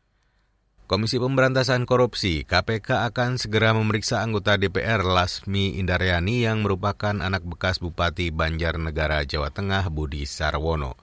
Komisi 0.87 1.19
Pemberantasan 1.19 1.83
Korupsi 1.83 2.47
KPK 2.47 3.11
akan 3.11 3.43
segera 3.43 3.75
memeriksa 3.75 4.23
anggota 4.23 4.55
DPR 4.55 5.03
Lasmi 5.03 5.83
Indaryani 5.83 6.47
yang 6.47 6.63
merupakan 6.63 7.11
anak 7.11 7.43
bekas 7.43 7.83
Bupati 7.83 8.31
Banjarnegara 8.31 9.27
Jawa 9.27 9.51
Tengah 9.51 9.91
Budi 9.91 10.31
Sarwono. 10.31 10.95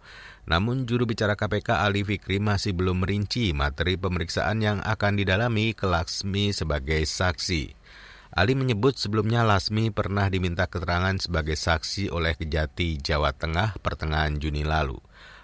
Namun 0.47 0.87
juru 0.87 1.03
bicara 1.03 1.35
KPK 1.35 1.83
Ali 1.83 2.07
Fikri 2.07 2.39
masih 2.39 2.71
belum 2.71 3.03
merinci 3.03 3.51
materi 3.51 3.99
pemeriksaan 3.99 4.63
yang 4.63 4.79
akan 4.87 5.19
didalami 5.19 5.75
ke 5.75 5.83
Laksmi 5.83 6.55
sebagai 6.55 7.03
saksi. 7.03 7.75
Ali 8.31 8.55
menyebut 8.55 8.95
sebelumnya 8.95 9.43
Lasmi 9.43 9.91
pernah 9.91 10.31
diminta 10.31 10.63
keterangan 10.63 11.19
sebagai 11.19 11.59
saksi 11.59 12.07
oleh 12.07 12.39
Kejati 12.39 13.03
Jawa 13.03 13.35
Tengah 13.35 13.75
pertengahan 13.83 14.39
Juni 14.39 14.63
lalu. 14.63 14.95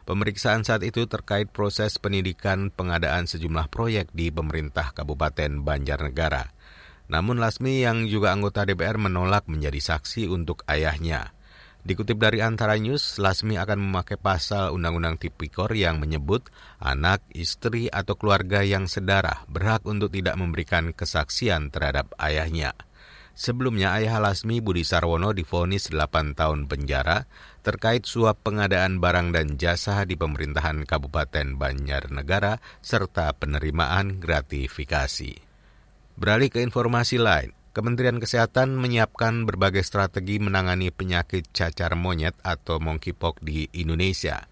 Pemeriksaan 0.09 0.65
saat 0.65 0.81
itu 0.81 1.05
terkait 1.05 1.53
proses 1.53 2.01
pendidikan 2.01 2.73
pengadaan 2.73 3.29
sejumlah 3.29 3.69
proyek 3.69 4.09
di 4.09 4.33
pemerintah 4.33 4.89
Kabupaten 4.89 5.61
Banjarnegara. 5.61 6.49
Namun 7.13 7.37
Lasmi 7.37 7.85
yang 7.85 8.09
juga 8.09 8.33
anggota 8.33 8.65
DPR 8.65 8.97
menolak 8.97 9.45
menjadi 9.45 9.77
saksi 9.77 10.25
untuk 10.25 10.65
ayahnya. 10.65 11.37
Dikutip 11.85 12.17
dari 12.17 12.41
Antara 12.41 12.73
News, 12.81 13.21
Lasmi 13.21 13.61
akan 13.61 13.77
memakai 13.85 14.17
pasal 14.17 14.73
Undang-Undang 14.73 15.21
Tipikor 15.21 15.77
yang 15.77 16.01
menyebut 16.01 16.49
anak, 16.81 17.21
istri, 17.29 17.85
atau 17.93 18.17
keluarga 18.17 18.65
yang 18.65 18.89
sedarah 18.89 19.45
berhak 19.45 19.85
untuk 19.85 20.09
tidak 20.09 20.33
memberikan 20.41 20.89
kesaksian 20.89 21.69
terhadap 21.69 22.17
ayahnya. 22.17 22.73
Sebelumnya, 23.39 23.95
ayah 23.95 24.19
Lasmi 24.19 24.59
Budi 24.59 24.83
Sarwono 24.83 25.31
difonis 25.31 25.87
8 25.87 26.35
tahun 26.35 26.67
penjara 26.67 27.23
terkait 27.61 28.07
suap 28.07 28.39
pengadaan 28.41 29.03
barang 29.03 29.35
dan 29.35 29.59
jasa 29.59 30.03
di 30.07 30.15
pemerintahan 30.15 30.87
Kabupaten 30.87 31.55
Banjarnegara 31.59 32.57
serta 32.79 33.35
penerimaan 33.35 34.19
gratifikasi. 34.19 35.33
Beralih 36.19 36.51
ke 36.51 36.59
informasi 36.59 37.15
lain, 37.15 37.55
Kementerian 37.69 38.17
Kesehatan 38.17 38.75
menyiapkan 38.75 39.45
berbagai 39.45 39.85
strategi 39.85 40.41
menangani 40.41 40.89
penyakit 40.89 41.47
cacar 41.53 41.93
monyet 41.93 42.35
atau 42.41 42.81
monkeypox 42.81 43.39
di 43.45 43.69
Indonesia. 43.71 44.49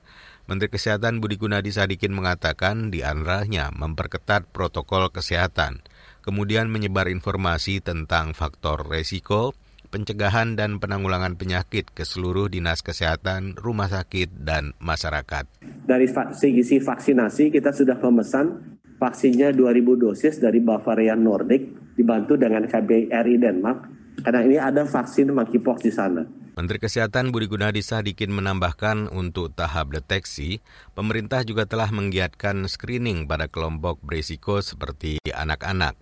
Menteri 0.47 0.71
Kesehatan 0.71 1.19
Budi 1.19 1.35
Gunadi 1.35 1.75
Sadikin 1.75 2.15
mengatakan 2.15 2.87
di 2.87 3.03
antaranya 3.03 3.67
memperketat 3.75 4.47
protokol 4.55 5.11
kesehatan, 5.11 5.83
kemudian 6.23 6.71
menyebar 6.71 7.11
informasi 7.11 7.83
tentang 7.83 8.31
faktor 8.31 8.87
resiko, 8.87 9.51
pencegahan 9.87 10.59
dan 10.59 10.77
penanggulangan 10.77 11.39
penyakit 11.39 11.89
ke 11.91 12.03
seluruh 12.03 12.51
dinas 12.51 12.83
kesehatan, 12.83 13.55
rumah 13.57 13.87
sakit, 13.87 14.43
dan 14.43 14.77
masyarakat. 14.83 15.47
Dari 15.63 16.07
segi 16.35 16.77
vaksinasi 16.83 17.49
kita 17.49 17.71
sudah 17.71 17.95
memesan 17.97 18.79
vaksinnya 18.99 19.53
2000 19.53 20.03
dosis 20.03 20.35
dari 20.41 20.59
Bavaria 20.59 21.15
Nordic 21.15 21.95
dibantu 21.95 22.35
dengan 22.35 22.65
KBRI 22.65 23.35
Denmark 23.39 23.79
karena 24.21 24.41
ini 24.43 24.57
ada 24.57 24.83
vaksin 24.83 25.29
monkeypox 25.29 25.85
di 25.85 25.93
sana. 25.93 26.25
Menteri 26.57 26.81
Kesehatan 26.81 27.29
Budi 27.29 27.45
Gunadi 27.45 27.85
Sadikin 27.85 28.33
menambahkan 28.33 29.13
untuk 29.13 29.53
tahap 29.53 29.93
deteksi, 29.93 30.57
pemerintah 30.97 31.45
juga 31.45 31.69
telah 31.69 31.93
menggiatkan 31.93 32.65
screening 32.65 33.29
pada 33.29 33.45
kelompok 33.45 34.01
berisiko 34.01 34.57
seperti 34.57 35.21
anak-anak. 35.29 35.93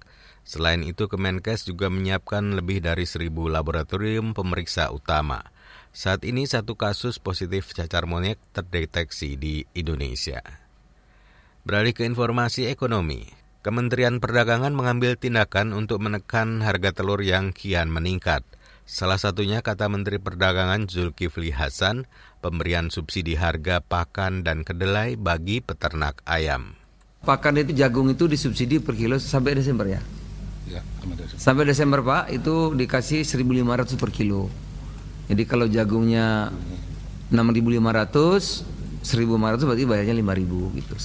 Selain 0.46 0.86
itu, 0.86 1.10
Kemenkes 1.10 1.66
juga 1.66 1.90
menyiapkan 1.90 2.54
lebih 2.54 2.78
dari 2.78 3.10
seribu 3.10 3.50
laboratorium 3.50 4.38
pemeriksa 4.38 4.94
utama. 4.94 5.42
Saat 5.90 6.22
ini 6.22 6.46
satu 6.46 6.78
kasus 6.78 7.18
positif 7.18 7.74
cacar 7.74 8.06
monyet 8.06 8.38
terdeteksi 8.54 9.42
di 9.42 9.66
Indonesia. 9.74 10.46
Beralih 11.66 11.98
ke 11.98 12.06
informasi 12.06 12.70
ekonomi. 12.70 13.26
Kementerian 13.66 14.22
Perdagangan 14.22 14.78
mengambil 14.78 15.18
tindakan 15.18 15.74
untuk 15.74 15.98
menekan 15.98 16.62
harga 16.62 16.94
telur 16.94 17.26
yang 17.26 17.50
kian 17.50 17.90
meningkat. 17.90 18.46
Salah 18.86 19.18
satunya 19.18 19.66
kata 19.66 19.90
Menteri 19.90 20.22
Perdagangan 20.22 20.86
Zulkifli 20.86 21.50
Hasan, 21.50 22.06
pemberian 22.46 22.94
subsidi 22.94 23.34
harga 23.34 23.82
pakan 23.82 24.46
dan 24.46 24.62
kedelai 24.62 25.18
bagi 25.18 25.66
peternak 25.66 26.22
ayam. 26.30 26.78
Pakan 27.26 27.58
itu 27.58 27.74
jagung 27.74 28.14
itu 28.14 28.30
disubsidi 28.30 28.78
per 28.78 28.94
kilo 28.94 29.18
sampai 29.18 29.58
Desember 29.58 29.90
ya? 29.90 29.98
Ya, 30.66 30.82
sampai 31.38 31.70
Desember. 31.70 32.02
Pak, 32.02 32.34
itu 32.34 32.74
dikasih 32.74 33.22
1.500 33.22 34.02
per 34.02 34.10
kilo. 34.10 34.50
Jadi 35.30 35.44
kalau 35.46 35.70
jagungnya 35.70 36.50
6.500, 37.30 39.06
1.500 39.06 39.68
berarti 39.70 39.86
bayarnya 39.86 40.16
5.000 40.18 40.78
gitu 40.82 40.96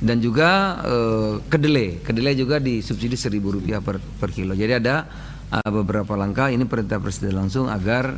dan 0.00 0.16
juga 0.18 0.80
uh, 0.80 1.32
kedelai. 1.46 2.00
Kedelai 2.00 2.34
juga 2.34 2.56
disubsidi 2.56 3.20
seribu 3.20 3.60
rupiah 3.60 3.84
per, 3.84 4.00
per 4.00 4.32
kilo. 4.32 4.56
Jadi 4.56 4.80
ada 4.80 5.04
uh, 5.52 5.70
beberapa 5.70 6.16
langkah. 6.16 6.48
Ini 6.48 6.64
perintah 6.64 6.96
presiden 6.96 7.36
langsung 7.36 7.68
agar 7.68 8.16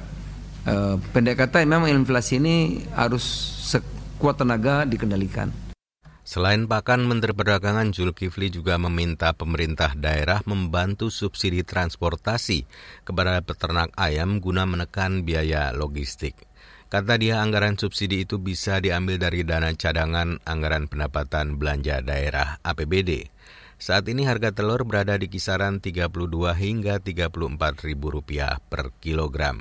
uh, 0.67 0.97
pendek 1.11 1.43
kata 1.43 1.67
memang 1.67 1.91
inflasi 1.91 2.39
ini 2.39 2.87
harus 2.95 3.23
sekuat 3.67 4.39
tenaga 4.39 4.87
dikendalikan 4.87 5.51
Selain 6.23 6.71
pakan, 6.71 7.03
Menteri 7.03 7.35
Perdagangan 7.35 7.91
Zulkifli 7.91 8.47
juga 8.47 8.79
meminta 8.79 9.35
pemerintah 9.35 9.91
daerah 9.99 10.39
membantu 10.47 11.11
subsidi 11.11 11.67
transportasi 11.67 12.63
kepada 13.03 13.43
peternak 13.43 13.91
ayam 13.99 14.39
guna 14.39 14.63
menekan 14.63 15.27
biaya 15.27 15.75
logistik. 15.75 16.39
Kata 16.87 17.19
dia 17.19 17.43
anggaran 17.43 17.75
subsidi 17.75 18.23
itu 18.23 18.39
bisa 18.39 18.79
diambil 18.79 19.19
dari 19.19 19.43
dana 19.43 19.75
cadangan 19.75 20.39
anggaran 20.47 20.87
pendapatan 20.87 21.59
belanja 21.59 22.05
daerah 22.05 22.63
APBD. 22.63 23.27
Saat 23.83 24.07
ini 24.07 24.23
harga 24.23 24.55
telur 24.55 24.87
berada 24.87 25.19
di 25.19 25.27
kisaran 25.27 25.83
32 25.83 26.07
hingga 26.55 27.03
34 27.03 27.35
ribu 27.83 28.15
rupiah 28.15 28.63
per 28.63 28.95
kilogram. 29.03 29.59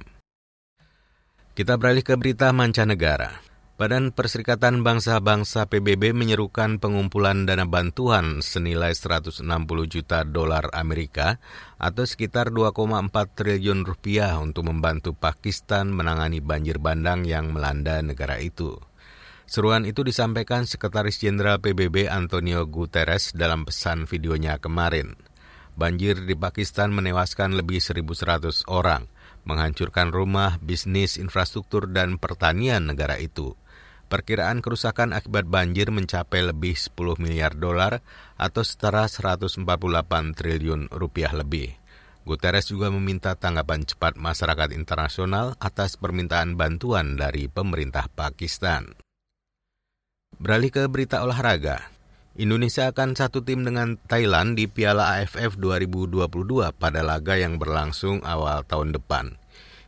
Kita 1.57 1.73
beralih 1.81 2.05
ke 2.05 2.13
berita 2.19 2.53
mancanegara. 2.53 3.50
Badan 3.81 4.13
Perserikatan 4.13 4.85
Bangsa-Bangsa 4.85 5.65
PBB 5.65 6.13
menyerukan 6.13 6.77
pengumpulan 6.77 7.49
dana 7.49 7.65
bantuan 7.65 8.37
senilai 8.45 8.93
160 8.93 9.41
juta 9.89 10.21
dolar 10.21 10.69
Amerika 10.69 11.41
atau 11.81 12.05
sekitar 12.05 12.53
2,4 12.53 13.09
triliun 13.09 13.81
rupiah 13.81 14.37
untuk 14.37 14.69
membantu 14.69 15.17
Pakistan 15.17 15.89
menangani 15.89 16.45
banjir 16.45 16.77
bandang 16.77 17.25
yang 17.25 17.57
melanda 17.57 17.97
negara 18.05 18.37
itu. 18.37 18.77
Seruan 19.49 19.89
itu 19.89 20.05
disampaikan 20.05 20.69
Sekretaris 20.69 21.17
Jenderal 21.17 21.57
PBB 21.57 22.05
Antonio 22.05 22.69
Guterres 22.69 23.33
dalam 23.33 23.65
pesan 23.65 24.05
videonya 24.05 24.61
kemarin. 24.61 25.17
Banjir 25.73 26.21
di 26.21 26.37
Pakistan 26.37 26.93
menewaskan 26.93 27.57
lebih 27.57 27.81
1.100 27.81 28.61
orang, 28.69 29.09
menghancurkan 29.49 30.13
rumah, 30.13 30.61
bisnis, 30.61 31.17
infrastruktur, 31.17 31.89
dan 31.89 32.21
pertanian 32.21 32.85
negara 32.85 33.17
itu. 33.17 33.57
Perkiraan 34.11 34.59
kerusakan 34.59 35.15
akibat 35.15 35.47
banjir 35.47 35.87
mencapai 35.87 36.43
lebih 36.43 36.75
10 36.75 37.15
miliar 37.15 37.55
dolar 37.55 38.03
atau 38.35 38.59
setara 38.59 39.07
148 39.07 39.63
triliun 40.35 40.91
rupiah 40.91 41.31
lebih. 41.31 41.71
Guterres 42.27 42.67
juga 42.67 42.91
meminta 42.91 43.39
tanggapan 43.39 43.87
cepat 43.87 44.19
masyarakat 44.19 44.75
internasional 44.75 45.55
atas 45.63 45.95
permintaan 45.95 46.59
bantuan 46.59 47.15
dari 47.15 47.47
pemerintah 47.47 48.11
Pakistan. 48.11 48.91
Beralih 50.35 50.75
ke 50.75 50.83
berita 50.91 51.23
olahraga. 51.23 51.87
Indonesia 52.35 52.91
akan 52.91 53.15
satu 53.15 53.47
tim 53.47 53.63
dengan 53.63 53.95
Thailand 54.11 54.59
di 54.59 54.67
Piala 54.67 55.23
AFF 55.23 55.55
2022 55.55 56.75
pada 56.75 56.99
laga 56.99 57.39
yang 57.39 57.55
berlangsung 57.55 58.19
awal 58.27 58.67
tahun 58.67 58.91
depan. 58.91 59.39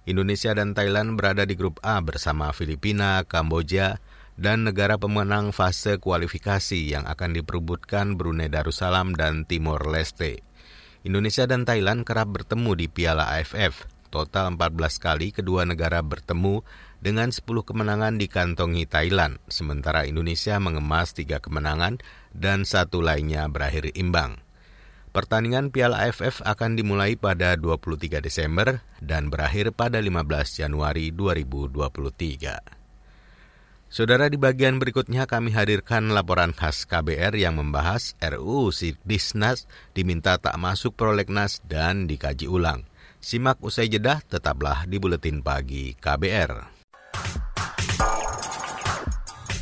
Indonesia 0.04 0.52
dan 0.52 0.76
Thailand 0.76 1.16
berada 1.16 1.48
di 1.48 1.56
grup 1.56 1.80
A 1.80 2.04
bersama 2.04 2.52
Filipina, 2.52 3.24
Kamboja, 3.24 4.03
dan 4.38 4.66
negara 4.66 4.98
pemenang 4.98 5.54
fase 5.54 6.02
kualifikasi 6.02 6.98
yang 6.98 7.06
akan 7.06 7.38
diperbutkan 7.38 8.18
Brunei 8.18 8.50
Darussalam 8.50 9.14
dan 9.14 9.46
Timor 9.46 9.86
Leste. 9.90 10.42
Indonesia 11.04 11.44
dan 11.44 11.68
Thailand 11.68 12.08
kerap 12.08 12.32
bertemu 12.32 12.80
di 12.80 12.88
Piala 12.88 13.36
AFF. 13.36 13.92
Total 14.14 14.54
14 14.54 15.02
kali 15.02 15.34
kedua 15.34 15.66
negara 15.66 16.00
bertemu 16.06 16.62
dengan 17.02 17.34
10 17.34 17.44
kemenangan 17.66 18.16
dikantongi 18.22 18.86
Thailand, 18.86 19.42
sementara 19.50 20.06
Indonesia 20.06 20.56
mengemas 20.62 21.18
3 21.18 21.42
kemenangan 21.42 22.00
dan 22.32 22.64
satu 22.64 23.02
lainnya 23.02 23.50
berakhir 23.50 23.92
imbang. 23.98 24.40
Pertandingan 25.14 25.70
Piala 25.70 26.10
AFF 26.10 26.42
akan 26.42 26.74
dimulai 26.74 27.18
pada 27.18 27.54
23 27.54 28.18
Desember 28.22 28.82
dan 28.98 29.30
berakhir 29.30 29.70
pada 29.74 30.02
15 30.02 30.62
Januari 30.62 31.14
2023. 31.14 32.83
Saudara 33.94 34.26
di 34.26 34.42
bagian 34.42 34.82
berikutnya 34.82 35.30
kami 35.30 35.54
hadirkan 35.54 36.10
laporan 36.10 36.50
khas 36.50 36.82
KBR 36.90 37.38
yang 37.38 37.62
membahas 37.62 38.18
RUU 38.18 38.74
Sidisnas 38.74 39.70
diminta 39.94 40.34
tak 40.42 40.58
masuk 40.58 40.98
prolegnas 40.98 41.62
dan 41.70 42.10
dikaji 42.10 42.50
ulang. 42.50 42.90
Simak 43.22 43.62
usai 43.62 43.94
jeda, 43.94 44.18
tetaplah 44.26 44.90
di 44.90 44.98
Buletin 44.98 45.46
Pagi 45.46 45.94
KBR. 45.94 46.74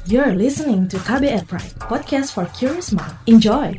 You're 0.08 0.32
listening 0.32 0.88
to 0.88 0.96
KBR 1.04 1.44
Pride, 1.52 1.76
podcast 1.84 2.32
for 2.32 2.48
curious 2.56 2.96
mind. 2.96 3.12
Enjoy! 3.28 3.76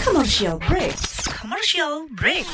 Commercial 0.00 0.56
break. 0.64 1.11
Commercial 1.52 2.08
break. 2.16 2.48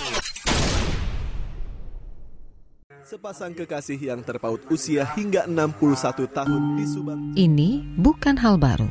Sepasang 3.07 3.55
kekasih 3.55 3.95
yang 3.95 4.27
terpaut 4.27 4.59
usia 4.75 5.07
hingga 5.15 5.47
61 5.47 6.27
tahun 6.27 6.63
di 6.75 6.83
Subang. 6.83 7.21
Ini 7.39 7.95
bukan 7.95 8.35
hal 8.35 8.59
baru. 8.59 8.91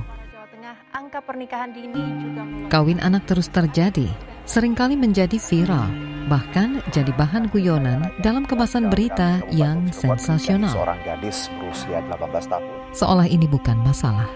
Angka 0.96 1.20
pernikahan 1.28 1.76
dini 1.76 2.00
juga 2.24 2.48
Kawin 2.72 3.04
anak 3.04 3.28
terus 3.28 3.52
terjadi, 3.52 4.08
sering 4.48 4.80
kali 4.80 4.96
menjadi 4.96 5.36
viral, 5.36 5.92
bahkan 6.32 6.80
jadi 6.96 7.12
bahan 7.12 7.52
guyonan 7.52 8.08
dalam 8.24 8.48
kemasan 8.48 8.88
berita 8.88 9.44
yang 9.52 9.92
sensasional. 9.92 10.72
Seorang 10.72 11.04
gadis 11.04 11.52
berusia 11.60 12.00
18 12.08 12.48
tahun. 12.48 12.64
Seolah 12.96 13.28
ini 13.28 13.44
bukan 13.44 13.76
masalah. 13.84 14.32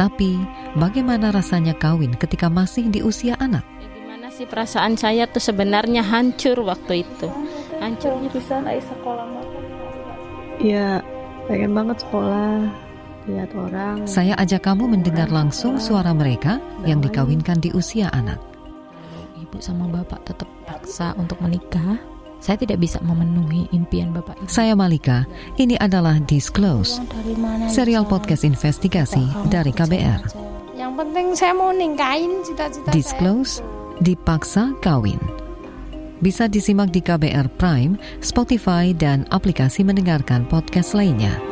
Tapi, 0.00 0.40
bagaimana 0.80 1.36
rasanya 1.36 1.76
kawin 1.76 2.16
ketika 2.16 2.48
masih 2.48 2.88
di 2.88 3.04
usia 3.04 3.36
anak? 3.44 3.60
Sih 4.42 4.50
perasaan 4.50 4.98
saya 4.98 5.30
tuh 5.30 5.38
sebenarnya 5.38 6.02
hancur 6.02 6.66
waktu 6.66 7.06
itu. 7.06 7.30
Hancur 7.78 8.18
bisa 8.26 8.58
naik 8.58 8.82
sekolah 8.90 9.22
Ya, 10.58 10.98
pengen 11.46 11.70
banget 11.70 12.02
sekolah, 12.02 12.66
lihat 13.30 13.54
orang. 13.54 14.02
Saya 14.02 14.34
ajak 14.42 14.66
kamu 14.66 14.98
mendengar 14.98 15.30
langsung 15.30 15.78
suara 15.78 16.10
mereka 16.10 16.58
yang 16.82 16.98
dikawinkan 16.98 17.62
di 17.62 17.70
usia 17.70 18.10
anak. 18.10 18.42
Ibu 19.38 19.62
sama 19.62 19.86
bapak 19.86 20.26
tetap 20.26 20.50
paksa 20.66 21.14
untuk 21.14 21.38
menikah. 21.38 22.02
Saya 22.42 22.58
tidak 22.58 22.82
bisa 22.82 22.98
memenuhi 22.98 23.70
impian 23.70 24.10
bapak 24.10 24.42
ibu. 24.42 24.50
Saya 24.50 24.74
Malika, 24.74 25.22
ini 25.54 25.78
adalah 25.78 26.18
Disclose, 26.18 26.98
serial 27.70 28.02
podcast 28.10 28.42
investigasi 28.42 29.22
dari 29.46 29.70
KBR. 29.70 30.34
Yang 30.74 30.92
penting 30.98 31.26
saya 31.38 31.54
mau 31.54 31.70
ningkain 31.70 32.42
cita-cita 32.42 32.90
Disclose, 32.90 33.62
dipaksa 34.02 34.74
kawin. 34.82 35.22
Bisa 36.22 36.46
disimak 36.46 36.90
di 36.94 37.02
KBR 37.02 37.50
Prime, 37.58 37.98
Spotify, 38.22 38.94
dan 38.94 39.26
aplikasi 39.30 39.82
mendengarkan 39.82 40.46
podcast 40.46 40.94
lainnya. 40.94 41.51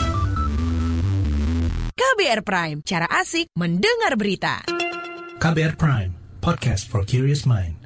KBR 2.21 2.45
Prime, 2.45 2.79
cara 2.85 3.09
asik 3.17 3.49
mendengar 3.57 4.13
berita. 4.13 4.61
KBR 5.41 5.73
Prime, 5.73 6.13
podcast 6.37 6.85
for 6.85 7.01
curious 7.01 7.49
mind. 7.49 7.81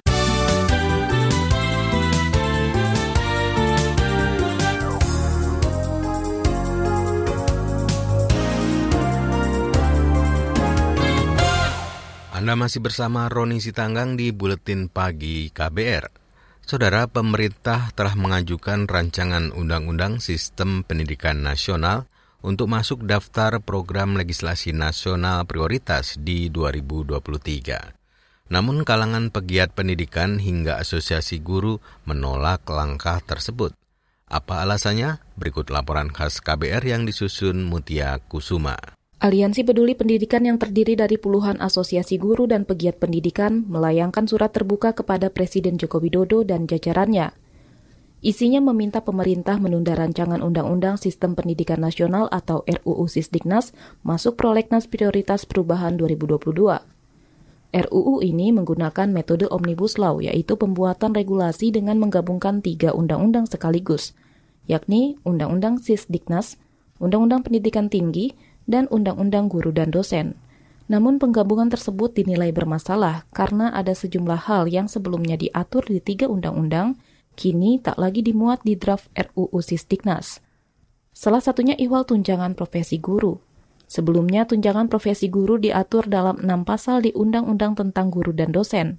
Anda 12.36 12.60
masih 12.60 12.84
bersama 12.84 13.32
Roni 13.32 13.64
Sitanggang 13.64 14.20
di 14.20 14.36
Buletin 14.36 14.92
Pagi 14.92 15.48
KBR. 15.48 16.12
Saudara, 16.60 17.08
pemerintah 17.08 17.88
telah 17.96 18.20
mengajukan 18.20 18.84
rancangan 18.84 19.56
Undang-Undang 19.56 20.20
Sistem 20.20 20.84
Pendidikan 20.84 21.40
Nasional 21.40 22.12
untuk 22.44 22.68
masuk 22.68 23.06
daftar 23.06 23.62
program 23.64 24.18
legislasi 24.18 24.74
nasional 24.74 25.46
prioritas 25.48 26.18
di 26.20 26.50
2023. 26.50 28.06
Namun 28.50 28.86
kalangan 28.86 29.34
pegiat 29.34 29.74
pendidikan 29.74 30.38
hingga 30.38 30.78
asosiasi 30.78 31.42
guru 31.42 31.82
menolak 32.06 32.66
langkah 32.70 33.18
tersebut. 33.24 33.74
Apa 34.26 34.66
alasannya? 34.66 35.22
Berikut 35.38 35.70
laporan 35.70 36.10
khas 36.10 36.42
KBR 36.42 36.82
yang 36.86 37.06
disusun 37.06 37.66
Mutia 37.66 38.18
Kusuma. 38.26 38.78
Aliansi 39.22 39.64
Peduli 39.64 39.96
Pendidikan 39.96 40.44
yang 40.44 40.60
terdiri 40.60 41.00
dari 41.00 41.16
puluhan 41.16 41.64
asosiasi 41.64 42.20
guru 42.20 42.46
dan 42.46 42.68
pegiat 42.68 43.00
pendidikan 43.00 43.64
melayangkan 43.66 44.28
surat 44.28 44.52
terbuka 44.52 44.92
kepada 44.92 45.32
Presiden 45.32 45.80
Joko 45.80 46.04
Widodo 46.04 46.44
dan 46.44 46.68
jajarannya 46.68 47.32
Isinya 48.26 48.58
meminta 48.58 49.06
pemerintah 49.06 49.62
menunda 49.62 49.94
rancangan 49.94 50.42
Undang-Undang 50.42 50.98
Sistem 50.98 51.38
Pendidikan 51.38 51.78
Nasional 51.78 52.26
atau 52.34 52.66
RUU 52.66 53.06
Sisdiknas 53.06 53.70
masuk 54.02 54.34
prolegnas 54.34 54.90
prioritas 54.90 55.46
perubahan 55.46 55.94
2022. 55.94 56.42
RUU 57.70 58.16
ini 58.26 58.50
menggunakan 58.50 59.14
metode 59.14 59.46
Omnibus 59.46 60.02
Law, 60.02 60.26
yaitu 60.26 60.58
pembuatan 60.58 61.14
regulasi 61.14 61.70
dengan 61.70 62.02
menggabungkan 62.02 62.66
tiga 62.66 62.98
undang-undang 62.98 63.46
sekaligus, 63.46 64.18
yakni 64.66 65.22
Undang-Undang 65.22 65.86
Sisdiknas, 65.86 66.58
Undang-Undang 66.98 67.46
Pendidikan 67.46 67.94
Tinggi, 67.94 68.34
dan 68.66 68.90
Undang-Undang 68.90 69.54
Guru 69.54 69.70
dan 69.70 69.94
Dosen. 69.94 70.34
Namun 70.90 71.22
penggabungan 71.22 71.70
tersebut 71.70 72.18
dinilai 72.18 72.50
bermasalah 72.50 73.30
karena 73.38 73.70
ada 73.70 73.94
sejumlah 73.94 74.50
hal 74.50 74.66
yang 74.66 74.90
sebelumnya 74.90 75.38
diatur 75.38 75.86
di 75.86 76.02
tiga 76.02 76.26
undang-undang 76.26 76.98
kini 77.36 77.84
tak 77.84 78.00
lagi 78.00 78.24
dimuat 78.24 78.64
di 78.64 78.80
draft 78.80 79.12
RUU 79.14 79.60
Sisdiknas. 79.60 80.40
Salah 81.12 81.44
satunya 81.44 81.76
ihwal 81.76 82.08
tunjangan 82.08 82.56
profesi 82.56 82.98
guru. 82.98 83.40
Sebelumnya, 83.86 84.50
tunjangan 84.50 84.90
profesi 84.90 85.30
guru 85.30 85.62
diatur 85.62 86.10
dalam 86.10 86.42
enam 86.42 86.66
pasal 86.66 87.06
di 87.06 87.14
Undang-Undang 87.14 87.78
tentang 87.78 88.10
Guru 88.10 88.34
dan 88.34 88.50
Dosen, 88.50 88.98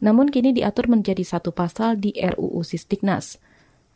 namun 0.00 0.32
kini 0.32 0.56
diatur 0.56 0.88
menjadi 0.88 1.20
satu 1.20 1.52
pasal 1.52 2.00
di 2.00 2.16
RUU 2.16 2.64
Sisdiknas. 2.64 3.36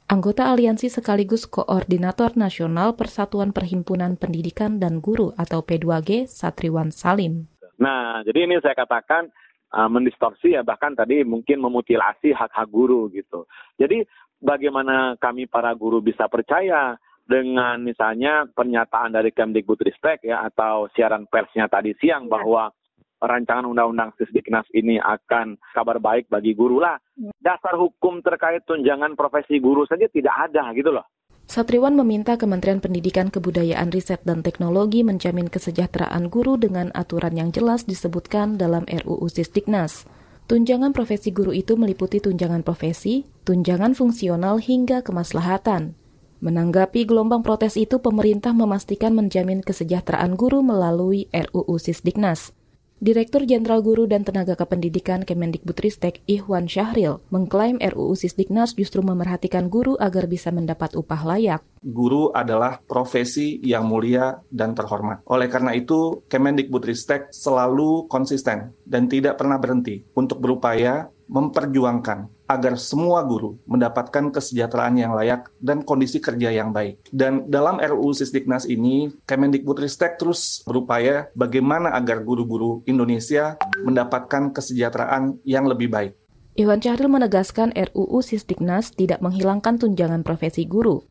Anggota 0.06 0.54
aliansi 0.54 0.86
sekaligus 0.86 1.50
Koordinator 1.50 2.38
Nasional 2.38 2.94
Persatuan 2.94 3.50
Perhimpunan 3.50 4.14
Pendidikan 4.14 4.78
dan 4.78 5.02
Guru 5.02 5.34
atau 5.34 5.66
P2G, 5.66 6.30
Satriwan 6.30 6.94
Salim. 6.94 7.50
Nah, 7.82 8.22
jadi 8.22 8.46
ini 8.46 8.62
saya 8.62 8.78
katakan 8.78 9.26
uh, 9.74 9.88
mendistorsi 9.90 10.54
ya 10.54 10.62
bahkan 10.62 10.94
tadi 10.94 11.24
mungkin 11.26 11.58
memutilasi 11.62 12.30
hak-hak 12.36 12.68
guru 12.70 13.08
gitu. 13.10 13.48
Jadi 13.80 14.04
bagaimana 14.38 15.16
kami 15.16 15.48
para 15.48 15.72
guru 15.74 16.04
bisa 16.04 16.28
percaya 16.28 16.94
dengan 17.26 17.82
misalnya 17.82 18.46
pernyataan 18.46 19.18
dari 19.18 19.34
Kemdikbudristek 19.34 20.22
ya 20.22 20.46
atau 20.46 20.86
siaran 20.94 21.26
persnya 21.26 21.66
tadi 21.66 21.90
siang 21.98 22.30
ya. 22.30 22.38
bahwa 22.38 22.70
rancangan 23.16 23.66
undang-undang 23.66 24.12
Sisdiknas 24.14 24.68
ini 24.76 25.00
akan 25.00 25.56
kabar 25.74 25.98
baik 25.98 26.30
bagi 26.30 26.54
guru 26.54 26.78
lah. 26.78 27.00
Ya. 27.18 27.32
Dasar 27.40 27.74
hukum 27.74 28.22
terkait 28.22 28.62
tunjangan 28.68 29.18
profesi 29.18 29.58
guru 29.58 29.88
saja 29.88 30.06
tidak 30.06 30.36
ada 30.50 30.70
gitu 30.76 30.94
loh. 30.94 31.06
Satriwan 31.46 31.94
meminta 31.94 32.34
Kementerian 32.34 32.82
Pendidikan 32.82 33.30
Kebudayaan 33.30 33.94
Riset 33.94 34.18
dan 34.26 34.42
Teknologi 34.42 35.06
menjamin 35.06 35.46
kesejahteraan 35.46 36.26
guru 36.26 36.58
dengan 36.58 36.90
aturan 36.90 37.38
yang 37.38 37.54
jelas 37.54 37.86
disebutkan 37.86 38.58
dalam 38.58 38.82
RUU 38.90 39.30
Sisdiknas. 39.30 40.10
Tunjangan 40.50 40.90
profesi 40.90 41.30
guru 41.30 41.54
itu 41.54 41.78
meliputi 41.78 42.18
tunjangan 42.18 42.66
profesi, 42.66 43.30
tunjangan 43.46 43.94
fungsional 43.94 44.58
hingga 44.58 45.06
kemaslahatan. 45.06 45.94
Menanggapi 46.42 47.06
gelombang 47.06 47.46
protes 47.46 47.78
itu, 47.78 48.02
pemerintah 48.02 48.50
memastikan 48.50 49.14
menjamin 49.14 49.62
kesejahteraan 49.62 50.34
guru 50.34 50.66
melalui 50.66 51.30
RUU 51.30 51.78
Sisdiknas. 51.78 52.50
Direktur 52.96 53.44
Jenderal 53.44 53.84
Guru 53.84 54.08
dan 54.08 54.24
Tenaga 54.24 54.56
Kependidikan 54.56 55.20
Kemendikbudristek 55.20 56.24
Ihwan 56.24 56.64
Syahril 56.64 57.20
mengklaim 57.28 57.76
RUU 57.76 58.16
Sisdiknas 58.16 58.72
justru 58.72 59.04
memerhatikan 59.04 59.68
guru 59.68 60.00
agar 60.00 60.24
bisa 60.24 60.48
mendapat 60.48 60.96
upah 60.96 61.20
layak. 61.28 61.60
Guru 61.84 62.32
adalah 62.32 62.80
profesi 62.80 63.60
yang 63.60 63.84
mulia 63.84 64.40
dan 64.48 64.72
terhormat. 64.72 65.20
Oleh 65.28 65.44
karena 65.52 65.76
itu, 65.76 66.24
Kemendikbudristek 66.24 67.36
selalu 67.36 68.08
konsisten 68.08 68.72
dan 68.88 69.12
tidak 69.12 69.36
pernah 69.36 69.60
berhenti 69.60 70.00
untuk 70.16 70.40
berupaya 70.40 71.12
memperjuangkan 71.26 72.30
agar 72.46 72.78
semua 72.78 73.26
guru 73.26 73.58
mendapatkan 73.66 74.30
kesejahteraan 74.30 74.94
yang 74.94 75.12
layak 75.14 75.50
dan 75.58 75.82
kondisi 75.82 76.22
kerja 76.22 76.54
yang 76.54 76.70
baik. 76.70 77.02
Dan 77.10 77.50
dalam 77.50 77.82
RUU 77.82 78.14
Sisdiknas 78.14 78.64
ini, 78.70 79.10
Kemendikbudristek 79.26 80.18
terus 80.18 80.62
berupaya 80.62 81.26
bagaimana 81.34 81.92
agar 81.98 82.22
guru-guru 82.22 82.86
Indonesia 82.86 83.58
mendapatkan 83.82 84.54
kesejahteraan 84.54 85.42
yang 85.42 85.66
lebih 85.66 85.90
baik. 85.90 86.14
Iwan 86.56 86.80
Cahril 86.80 87.12
menegaskan 87.12 87.76
RUU 87.76 88.24
Sisdiknas 88.24 88.94
tidak 88.94 89.20
menghilangkan 89.20 89.76
tunjangan 89.76 90.24
profesi 90.24 90.64
guru. 90.64 91.04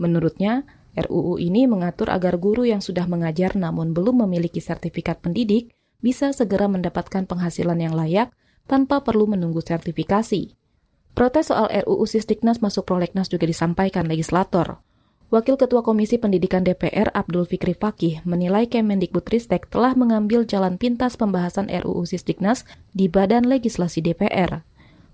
Menurutnya, 0.00 0.64
RUU 0.96 1.36
ini 1.36 1.68
mengatur 1.68 2.08
agar 2.08 2.40
guru 2.40 2.64
yang 2.64 2.80
sudah 2.80 3.04
mengajar 3.04 3.52
namun 3.52 3.92
belum 3.92 4.24
memiliki 4.24 4.64
sertifikat 4.64 5.20
pendidik 5.20 5.76
bisa 6.00 6.32
segera 6.32 6.64
mendapatkan 6.72 7.28
penghasilan 7.28 7.76
yang 7.76 7.92
layak 7.92 8.32
tanpa 8.66 9.02
perlu 9.02 9.30
menunggu 9.30 9.62
sertifikasi. 9.62 10.54
Protes 11.16 11.48
soal 11.48 11.72
RUU 11.86 12.04
Sisdiknas 12.04 12.60
masuk 12.60 12.84
prolegnas 12.84 13.32
juga 13.32 13.48
disampaikan 13.48 14.04
legislator. 14.04 14.84
Wakil 15.26 15.58
Ketua 15.58 15.82
Komisi 15.82 16.22
Pendidikan 16.22 16.62
DPR 16.62 17.10
Abdul 17.10 17.50
Fikri 17.50 17.74
Fakih 17.74 18.22
menilai 18.22 18.70
Kemendikbudristek 18.70 19.66
telah 19.66 19.98
mengambil 19.98 20.46
jalan 20.46 20.78
pintas 20.78 21.18
pembahasan 21.18 21.66
RUU 21.66 22.06
Sisdiknas 22.06 22.62
di 22.94 23.10
Badan 23.10 23.50
Legislasi 23.50 24.06
DPR. 24.06 24.62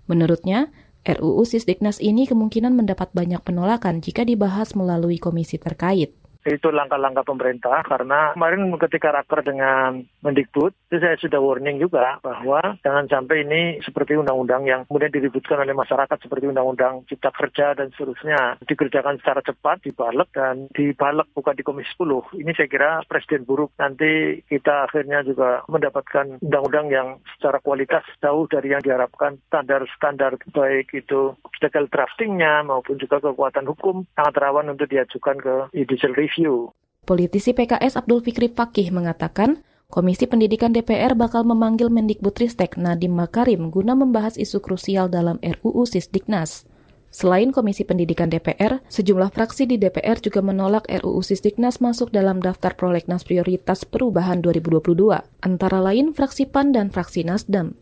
Menurutnya, 0.05 0.69
RUU 1.09 1.49
Sisdiknas 1.49 1.97
ini 2.03 2.29
kemungkinan 2.29 2.77
mendapat 2.77 3.09
banyak 3.17 3.41
penolakan 3.41 4.05
jika 4.05 4.29
dibahas 4.29 4.77
melalui 4.77 5.17
komisi 5.17 5.57
terkait 5.57 6.13
itu 6.47 6.69
langkah-langkah 6.75 7.23
pemerintah 7.23 7.87
karena 7.87 8.35
kemarin 8.35 8.67
ketika 8.89 9.15
raker 9.15 9.41
dengan 9.47 10.03
Mendikbud 10.23 10.75
itu 10.91 10.97
saya 10.99 11.17
sudah 11.19 11.39
warning 11.39 11.79
juga 11.79 12.19
bahwa 12.21 12.79
jangan 12.83 13.07
sampai 13.07 13.47
ini 13.47 13.63
seperti 13.83 14.19
undang-undang 14.19 14.67
yang 14.67 14.83
kemudian 14.91 15.15
diributkan 15.15 15.63
oleh 15.63 15.75
masyarakat 15.75 16.19
seperti 16.19 16.51
undang-undang 16.51 17.07
cipta 17.07 17.31
kerja 17.31 17.79
dan 17.79 17.95
seterusnya 17.95 18.59
dikerjakan 18.67 19.23
secara 19.23 19.41
cepat 19.45 19.87
dibalik 19.87 20.29
dan 20.35 20.67
dibalik 20.75 21.31
bukan 21.35 21.55
di 21.55 21.63
Komisi 21.63 21.95
10 21.99 22.43
ini 22.43 22.53
saya 22.59 22.69
kira 22.69 22.91
presiden 23.07 23.47
buruk. 23.47 23.71
Nanti 23.79 24.43
kita 24.51 24.91
akhirnya 24.91 25.23
juga 25.23 25.63
mendapatkan 25.71 26.43
undang-undang 26.43 26.87
yang 26.91 27.09
secara 27.39 27.63
kualitas 27.63 28.03
jauh 28.19 28.51
dari 28.51 28.75
yang 28.75 28.83
diharapkan. 28.83 29.39
Standar-standar 29.47 30.41
baik 30.51 30.91
itu 30.97 31.37
legal 31.63 31.87
draftingnya 31.87 32.67
maupun 32.67 32.99
juga 32.99 33.23
kekuatan 33.23 33.71
hukum 33.71 34.03
sangat 34.19 34.35
rawan 34.43 34.75
untuk 34.75 34.91
diajukan 34.91 35.39
ke 35.39 35.55
judicial 35.71 36.13
review 36.19 36.32
review. 36.33 36.73
Politisi 37.05 37.53
PKS 37.53 38.01
Abdul 38.01 38.25
Fikri 38.25 38.49
Fakih 38.49 38.89
mengatakan, 38.95 39.61
Komisi 39.93 40.25
Pendidikan 40.25 40.73
DPR 40.73 41.13
bakal 41.13 41.45
memanggil 41.45 41.93
Mendikbudristek 41.93 42.81
Nadiem 42.81 43.13
Makarim 43.13 43.69
guna 43.69 43.93
membahas 43.93 44.41
isu 44.41 44.65
krusial 44.65 45.13
dalam 45.13 45.37
RUU 45.45 45.85
Sisdiknas. 45.85 46.65
Selain 47.13 47.53
Komisi 47.53 47.85
Pendidikan 47.85 48.33
DPR, 48.33 48.81
sejumlah 48.89 49.37
fraksi 49.37 49.69
di 49.69 49.77
DPR 49.77 50.17
juga 50.25 50.41
menolak 50.41 50.89
RUU 50.89 51.21
Sisdiknas 51.21 51.85
masuk 51.85 52.09
dalam 52.09 52.41
daftar 52.41 52.73
prolegnas 52.73 53.29
prioritas 53.29 53.85
perubahan 53.85 54.41
2022, 54.41 55.21
antara 55.45 55.79
lain 55.85 56.17
fraksi 56.17 56.49
PAN 56.49 56.73
dan 56.73 56.89
fraksi 56.89 57.29
Nasdem. 57.29 57.77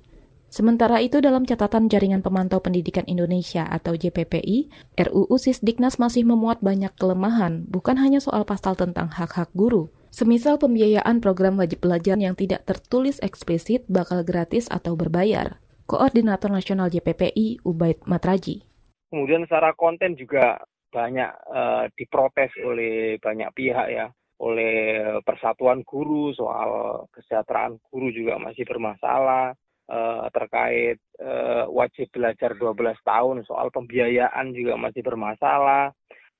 Sementara 0.50 0.98
itu 0.98 1.22
dalam 1.22 1.46
catatan 1.46 1.86
Jaringan 1.86 2.26
Pemantau 2.26 2.58
Pendidikan 2.58 3.06
Indonesia 3.06 3.62
atau 3.70 3.94
JPPI, 3.94 4.66
RUU 4.98 5.38
Sisdiknas 5.38 6.02
masih 6.02 6.26
memuat 6.26 6.58
banyak 6.58 6.90
kelemahan, 6.98 7.70
bukan 7.70 7.94
hanya 8.02 8.18
soal 8.18 8.42
pasal 8.42 8.74
tentang 8.74 9.14
hak-hak 9.14 9.54
guru. 9.54 9.94
Semisal 10.10 10.58
pembiayaan 10.58 11.22
program 11.22 11.54
wajib 11.54 11.86
belajar 11.86 12.18
yang 12.18 12.34
tidak 12.34 12.66
tertulis 12.66 13.22
eksplisit 13.22 13.86
bakal 13.86 14.26
gratis 14.26 14.66
atau 14.66 14.98
berbayar. 14.98 15.62
Koordinator 15.86 16.50
Nasional 16.50 16.90
JPPI, 16.90 17.62
Ubaid 17.62 18.02
Matraji. 18.10 18.66
Kemudian 19.14 19.46
secara 19.46 19.70
konten 19.78 20.18
juga 20.18 20.58
banyak 20.90 21.30
uh, 21.46 21.86
diprotes 21.94 22.50
oleh 22.58 23.22
banyak 23.22 23.54
pihak 23.54 23.86
ya 23.86 24.10
oleh 24.42 24.98
persatuan 25.22 25.86
guru 25.86 26.34
soal 26.34 27.04
kesejahteraan 27.14 27.78
guru 27.86 28.10
juga 28.10 28.40
masih 28.42 28.66
bermasalah 28.66 29.54
uh, 29.90 30.30
terkait 30.30 31.02
uh, 31.18 31.66
wajib 31.68 32.06
belajar 32.14 32.54
12 32.54 32.94
tahun 33.02 33.42
soal 33.44 33.74
pembiayaan 33.74 34.54
juga 34.54 34.78
masih 34.78 35.02
bermasalah. 35.02 35.90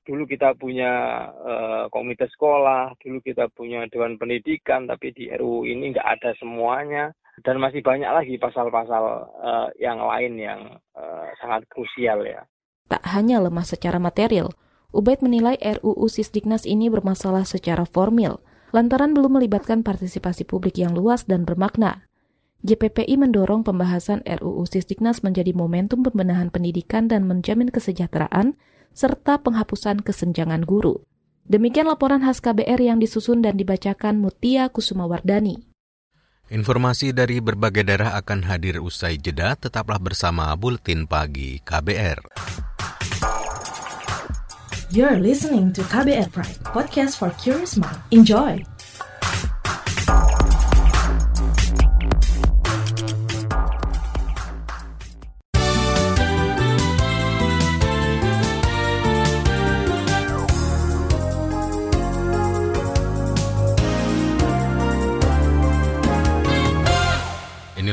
Dulu 0.07 0.25
kita 0.25 0.57
punya 0.57 1.27
uh, 1.29 1.85
komite 1.93 2.31
sekolah, 2.31 2.97
dulu 3.03 3.21
kita 3.21 3.53
punya 3.53 3.85
dewan 3.91 4.17
pendidikan, 4.17 4.89
tapi 4.89 5.13
di 5.13 5.29
RUU 5.29 5.69
ini 5.69 5.93
nggak 5.93 6.09
ada 6.19 6.31
semuanya 6.41 7.13
dan 7.45 7.61
masih 7.61 7.85
banyak 7.85 8.09
lagi 8.09 8.35
pasal-pasal 8.41 9.05
uh, 9.39 9.69
yang 9.77 10.01
lain 10.01 10.33
yang 10.41 10.61
uh, 10.97 11.29
sangat 11.41 11.69
krusial 11.69 12.25
ya. 12.25 12.43
Tak 12.91 13.07
hanya 13.13 13.39
lemah 13.39 13.63
secara 13.63 14.03
material, 14.03 14.51
Ubaid 14.91 15.23
menilai 15.23 15.55
RUU 15.63 16.11
Sisdiknas 16.11 16.67
ini 16.67 16.91
bermasalah 16.91 17.47
secara 17.47 17.87
formil, 17.87 18.43
lantaran 18.75 19.15
belum 19.15 19.39
melibatkan 19.39 19.87
partisipasi 19.87 20.43
publik 20.43 20.83
yang 20.83 20.99
luas 20.99 21.23
dan 21.31 21.47
bermakna. 21.47 22.10
JPPI 22.61 23.17
mendorong 23.17 23.65
pembahasan 23.65 24.21
RUU 24.29 24.69
Sisdiknas 24.69 25.25
menjadi 25.25 25.57
momentum 25.57 26.05
pembenahan 26.05 26.53
pendidikan 26.53 27.09
dan 27.09 27.25
menjamin 27.25 27.73
kesejahteraan, 27.73 28.61
serta 28.93 29.41
penghapusan 29.41 30.05
kesenjangan 30.05 30.69
guru. 30.69 31.01
Demikian 31.49 31.89
laporan 31.89 32.21
khas 32.21 32.45
KBR 32.45 32.79
yang 32.85 32.99
disusun 33.01 33.41
dan 33.41 33.57
dibacakan 33.57 34.21
Mutia 34.21 34.69
Kusumawardani. 34.69 35.65
Informasi 36.53 37.17
dari 37.17 37.41
berbagai 37.41 37.87
daerah 37.87 38.19
akan 38.21 38.45
hadir 38.45 38.83
usai 38.83 39.17
jeda, 39.17 39.57
tetaplah 39.57 39.97
bersama 39.97 40.53
Bulletin 40.53 41.09
Pagi 41.09 41.65
KBR. 41.65 42.21
You're 44.91 45.23
listening 45.23 45.71
to 45.79 45.87
KBR 45.87 46.29
Pride, 46.35 46.61
podcast 46.67 47.17
for 47.17 47.31
curious 47.39 47.79
mind. 47.79 48.03
Enjoy! 48.11 48.67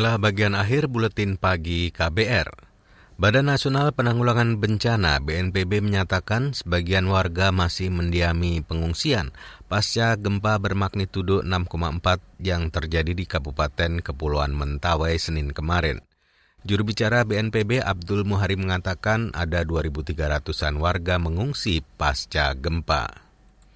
Inilah 0.08 0.24
bagian 0.24 0.56
akhir 0.56 0.88
buletin 0.88 1.36
pagi 1.36 1.92
KBR. 1.92 2.48
Badan 3.20 3.52
Nasional 3.52 3.92
Penanggulangan 3.92 4.56
Bencana 4.56 5.20
BNPB 5.20 5.84
menyatakan 5.84 6.56
sebagian 6.56 7.12
warga 7.12 7.52
masih 7.52 7.92
mendiami 7.92 8.64
pengungsian 8.64 9.36
pasca 9.68 10.16
gempa 10.16 10.64
bermagnitudo 10.64 11.44
6,4 11.44 12.24
yang 12.40 12.72
terjadi 12.72 13.12
di 13.12 13.28
Kabupaten 13.28 14.00
Kepulauan 14.00 14.56
Mentawai 14.56 15.12
Senin 15.20 15.52
kemarin. 15.52 16.00
Juru 16.64 16.88
bicara 16.88 17.28
BNPB 17.28 17.84
Abdul 17.84 18.24
Muhari 18.24 18.56
mengatakan 18.56 19.36
ada 19.36 19.68
2.300-an 19.68 20.80
warga 20.80 21.20
mengungsi 21.20 21.84
pasca 22.00 22.56
gempa. 22.56 23.12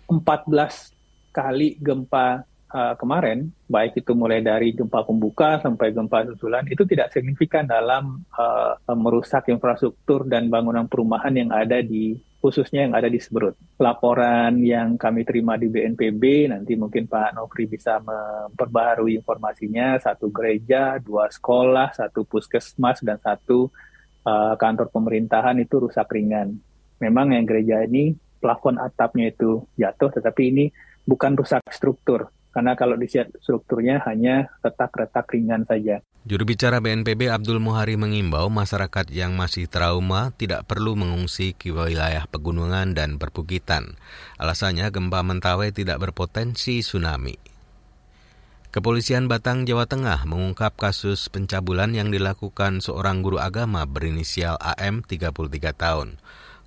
14 0.07 0.95
kali 1.35 1.75
gempa 1.83 2.47
uh, 2.73 2.95
kemarin, 2.95 3.51
baik 3.67 3.99
itu 4.01 4.15
mulai 4.15 4.39
dari 4.39 4.71
gempa 4.71 5.03
pembuka 5.03 5.60
sampai 5.60 5.91
gempa 5.91 6.25
susulan, 6.31 6.65
itu 6.67 6.88
tidak 6.88 7.12
signifikan 7.12 7.67
dalam 7.67 8.23
uh, 8.36 8.75
merusak 8.95 9.51
infrastruktur 9.51 10.25
dan 10.25 10.47
bangunan 10.47 10.88
perumahan 10.88 11.36
yang 11.36 11.51
ada 11.51 11.84
di 11.84 12.17
khususnya 12.41 12.89
yang 12.89 12.97
ada 12.97 13.05
di 13.05 13.21
Seberut. 13.21 13.53
Laporan 13.77 14.57
yang 14.65 14.97
kami 14.97 15.21
terima 15.21 15.62
di 15.62 15.69
BNPB, 15.69 16.49
nanti 16.49 16.73
mungkin 16.73 17.05
Pak 17.05 17.38
Nofri 17.38 17.69
bisa 17.69 18.01
memperbaharui 18.01 19.13
informasinya, 19.13 20.01
satu 20.01 20.34
gereja, 20.34 20.97
dua 20.97 21.29
sekolah, 21.29 21.93
satu 21.93 22.25
puskesmas, 22.25 23.05
dan 23.05 23.21
satu 23.21 23.69
uh, 24.25 24.57
kantor 24.57 24.89
pemerintahan 24.89 25.62
itu 25.62 25.86
rusak 25.86 26.10
ringan. 26.10 26.57
Memang 26.97 27.38
yang 27.38 27.45
gereja 27.45 27.86
ini 27.86 28.17
plafon 28.41 28.81
atapnya 28.81 29.29
itu 29.29 29.62
jatuh, 29.77 30.10
tetapi 30.10 30.41
ini 30.49 30.65
bukan 31.05 31.38
rusak 31.38 31.62
struktur, 31.69 32.34
karena 32.51 32.75
kalau 32.75 32.99
dilihat 32.99 33.31
strukturnya 33.39 34.03
hanya 34.07 34.51
retak-retak 34.63 35.27
ringan 35.31 35.63
saja. 35.67 36.03
Juru 36.21 36.45
bicara 36.45 36.77
BNPB 36.77 37.33
Abdul 37.33 37.57
Muhari 37.57 37.97
mengimbau 37.97 38.45
masyarakat 38.53 39.09
yang 39.09 39.33
masih 39.33 39.65
trauma 39.65 40.29
tidak 40.37 40.69
perlu 40.69 40.93
mengungsi 40.93 41.57
ke 41.57 41.73
wilayah 41.73 42.29
pegunungan 42.29 42.93
dan 42.93 43.17
perbukitan. 43.17 43.97
Alasannya 44.37 44.93
gempa 44.93 45.25
Mentawai 45.25 45.73
tidak 45.73 45.97
berpotensi 45.97 46.85
tsunami. 46.85 47.51
Kepolisian 48.71 49.27
Batang, 49.27 49.67
Jawa 49.67 49.83
Tengah 49.83 50.23
mengungkap 50.23 50.79
kasus 50.79 51.27
pencabulan 51.27 51.91
yang 51.91 52.07
dilakukan 52.07 52.79
seorang 52.79 53.19
guru 53.19 53.35
agama 53.35 53.83
berinisial 53.83 54.55
AM 54.63 55.03
33 55.03 55.75
tahun. 55.75 56.21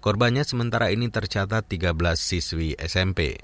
Korbannya 0.05 0.45
sementara 0.45 0.93
ini 0.93 1.09
tercatat 1.09 1.65
13 1.65 1.97
siswi 2.21 2.77
SMP. 2.77 3.41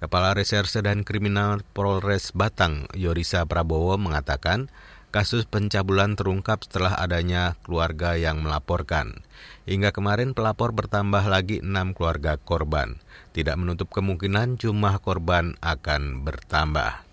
Kepala 0.00 0.32
Reserse 0.32 0.80
dan 0.80 1.04
Kriminal 1.04 1.60
Polres 1.76 2.32
Batang, 2.32 2.88
Yorisa 2.96 3.44
Prabowo 3.44 4.00
mengatakan, 4.00 4.72
kasus 5.12 5.44
pencabulan 5.44 6.16
terungkap 6.16 6.64
setelah 6.64 6.96
adanya 6.96 7.60
keluarga 7.68 8.16
yang 8.16 8.40
melaporkan. 8.40 9.20
Hingga 9.68 9.92
kemarin 9.92 10.32
pelapor 10.32 10.72
bertambah 10.72 11.28
lagi 11.28 11.60
enam 11.60 11.92
keluarga 11.92 12.40
korban. 12.40 12.96
Tidak 13.36 13.60
menutup 13.60 13.92
kemungkinan 13.92 14.56
jumlah 14.56 15.04
korban 15.04 15.60
akan 15.60 16.24
bertambah. 16.24 17.04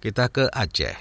Kita 0.00 0.32
ke 0.32 0.48
Aceh. 0.48 0.96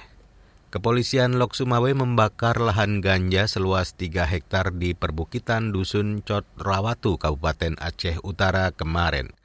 Kepolisian 0.76 1.40
Lok 1.40 1.56
Sumawe 1.56 1.88
membakar 1.96 2.60
lahan 2.60 3.00
ganja 3.00 3.48
seluas 3.48 3.96
3 3.96 4.28
hektar 4.28 4.76
di 4.76 4.92
perbukitan 4.92 5.72
Dusun 5.72 6.20
Cot 6.20 6.44
Rawatu, 6.60 7.16
Kabupaten 7.16 7.80
Aceh 7.80 8.20
Utara 8.28 8.76
kemarin. 8.76 9.39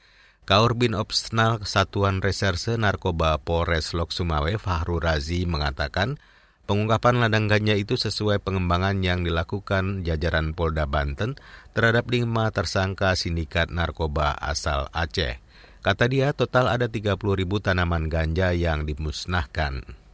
Kaurbin 0.45 0.93
Opsnal 0.93 1.65
Satuan 1.65 2.21
Reserse 2.21 2.77
Narkoba 2.77 3.41
Polres 3.41 3.97
Lok 3.97 4.13
Sumawe 4.13 4.61
Fahru 4.61 5.01
Razi 5.01 5.49
mengatakan 5.49 6.21
pengungkapan 6.69 7.17
ladang 7.17 7.49
ganja 7.49 7.73
itu 7.73 7.97
sesuai 7.97 8.45
pengembangan 8.45 9.01
yang 9.01 9.25
dilakukan 9.25 10.05
jajaran 10.05 10.53
Polda 10.53 10.85
Banten 10.85 11.41
terhadap 11.73 12.13
lima 12.13 12.53
tersangka 12.53 13.17
sindikat 13.17 13.73
narkoba 13.73 14.37
asal 14.37 14.93
Aceh. 14.93 15.41
Kata 15.81 16.13
dia 16.13 16.37
total 16.37 16.69
ada 16.69 16.93
30 16.93 17.17
ribu 17.17 17.65
tanaman 17.65 18.13
ganja 18.13 18.53
yang 18.53 18.85
dimusnahkan 18.85 20.05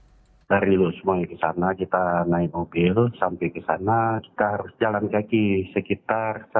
dari 0.50 0.74
Lusmoi 0.74 1.30
ke 1.30 1.38
sana 1.38 1.78
kita 1.78 2.26
naik 2.26 2.50
mobil 2.50 3.14
sampai 3.22 3.54
ke 3.54 3.62
sana 3.62 4.18
kita 4.18 4.58
harus 4.58 4.74
jalan 4.82 5.06
kaki 5.06 5.70
sekitar 5.70 6.50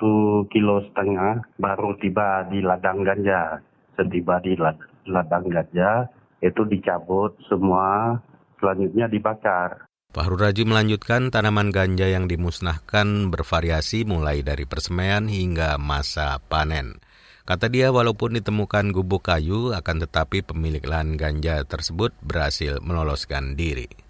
satu 0.00 0.48
kilo 0.48 0.80
setengah 0.80 1.44
baru 1.60 1.92
tiba 2.00 2.48
di 2.48 2.64
ladang 2.64 3.04
ganja. 3.04 3.60
Setiba 4.00 4.40
di 4.40 4.56
ladang 5.04 5.44
ganja 5.44 6.08
itu 6.40 6.64
dicabut 6.64 7.36
semua, 7.52 8.16
selanjutnya 8.56 9.12
dibakar. 9.12 9.84
Fahru 10.16 10.40
Raji 10.40 10.64
melanjutkan 10.64 11.28
tanaman 11.28 11.68
ganja 11.68 12.08
yang 12.08 12.32
dimusnahkan 12.32 13.28
bervariasi 13.28 14.08
mulai 14.08 14.40
dari 14.40 14.64
persemaian 14.64 15.28
hingga 15.28 15.76
masa 15.76 16.40
panen. 16.48 16.96
Kata 17.44 17.68
dia 17.68 17.92
walaupun 17.92 18.40
ditemukan 18.40 18.96
gubuk 18.96 19.28
kayu 19.28 19.76
akan 19.76 20.00
tetapi 20.08 20.40
pemilik 20.40 20.80
lahan 20.80 21.20
ganja 21.20 21.60
tersebut 21.68 22.16
berhasil 22.24 22.80
meloloskan 22.80 23.52
diri. 23.52 24.09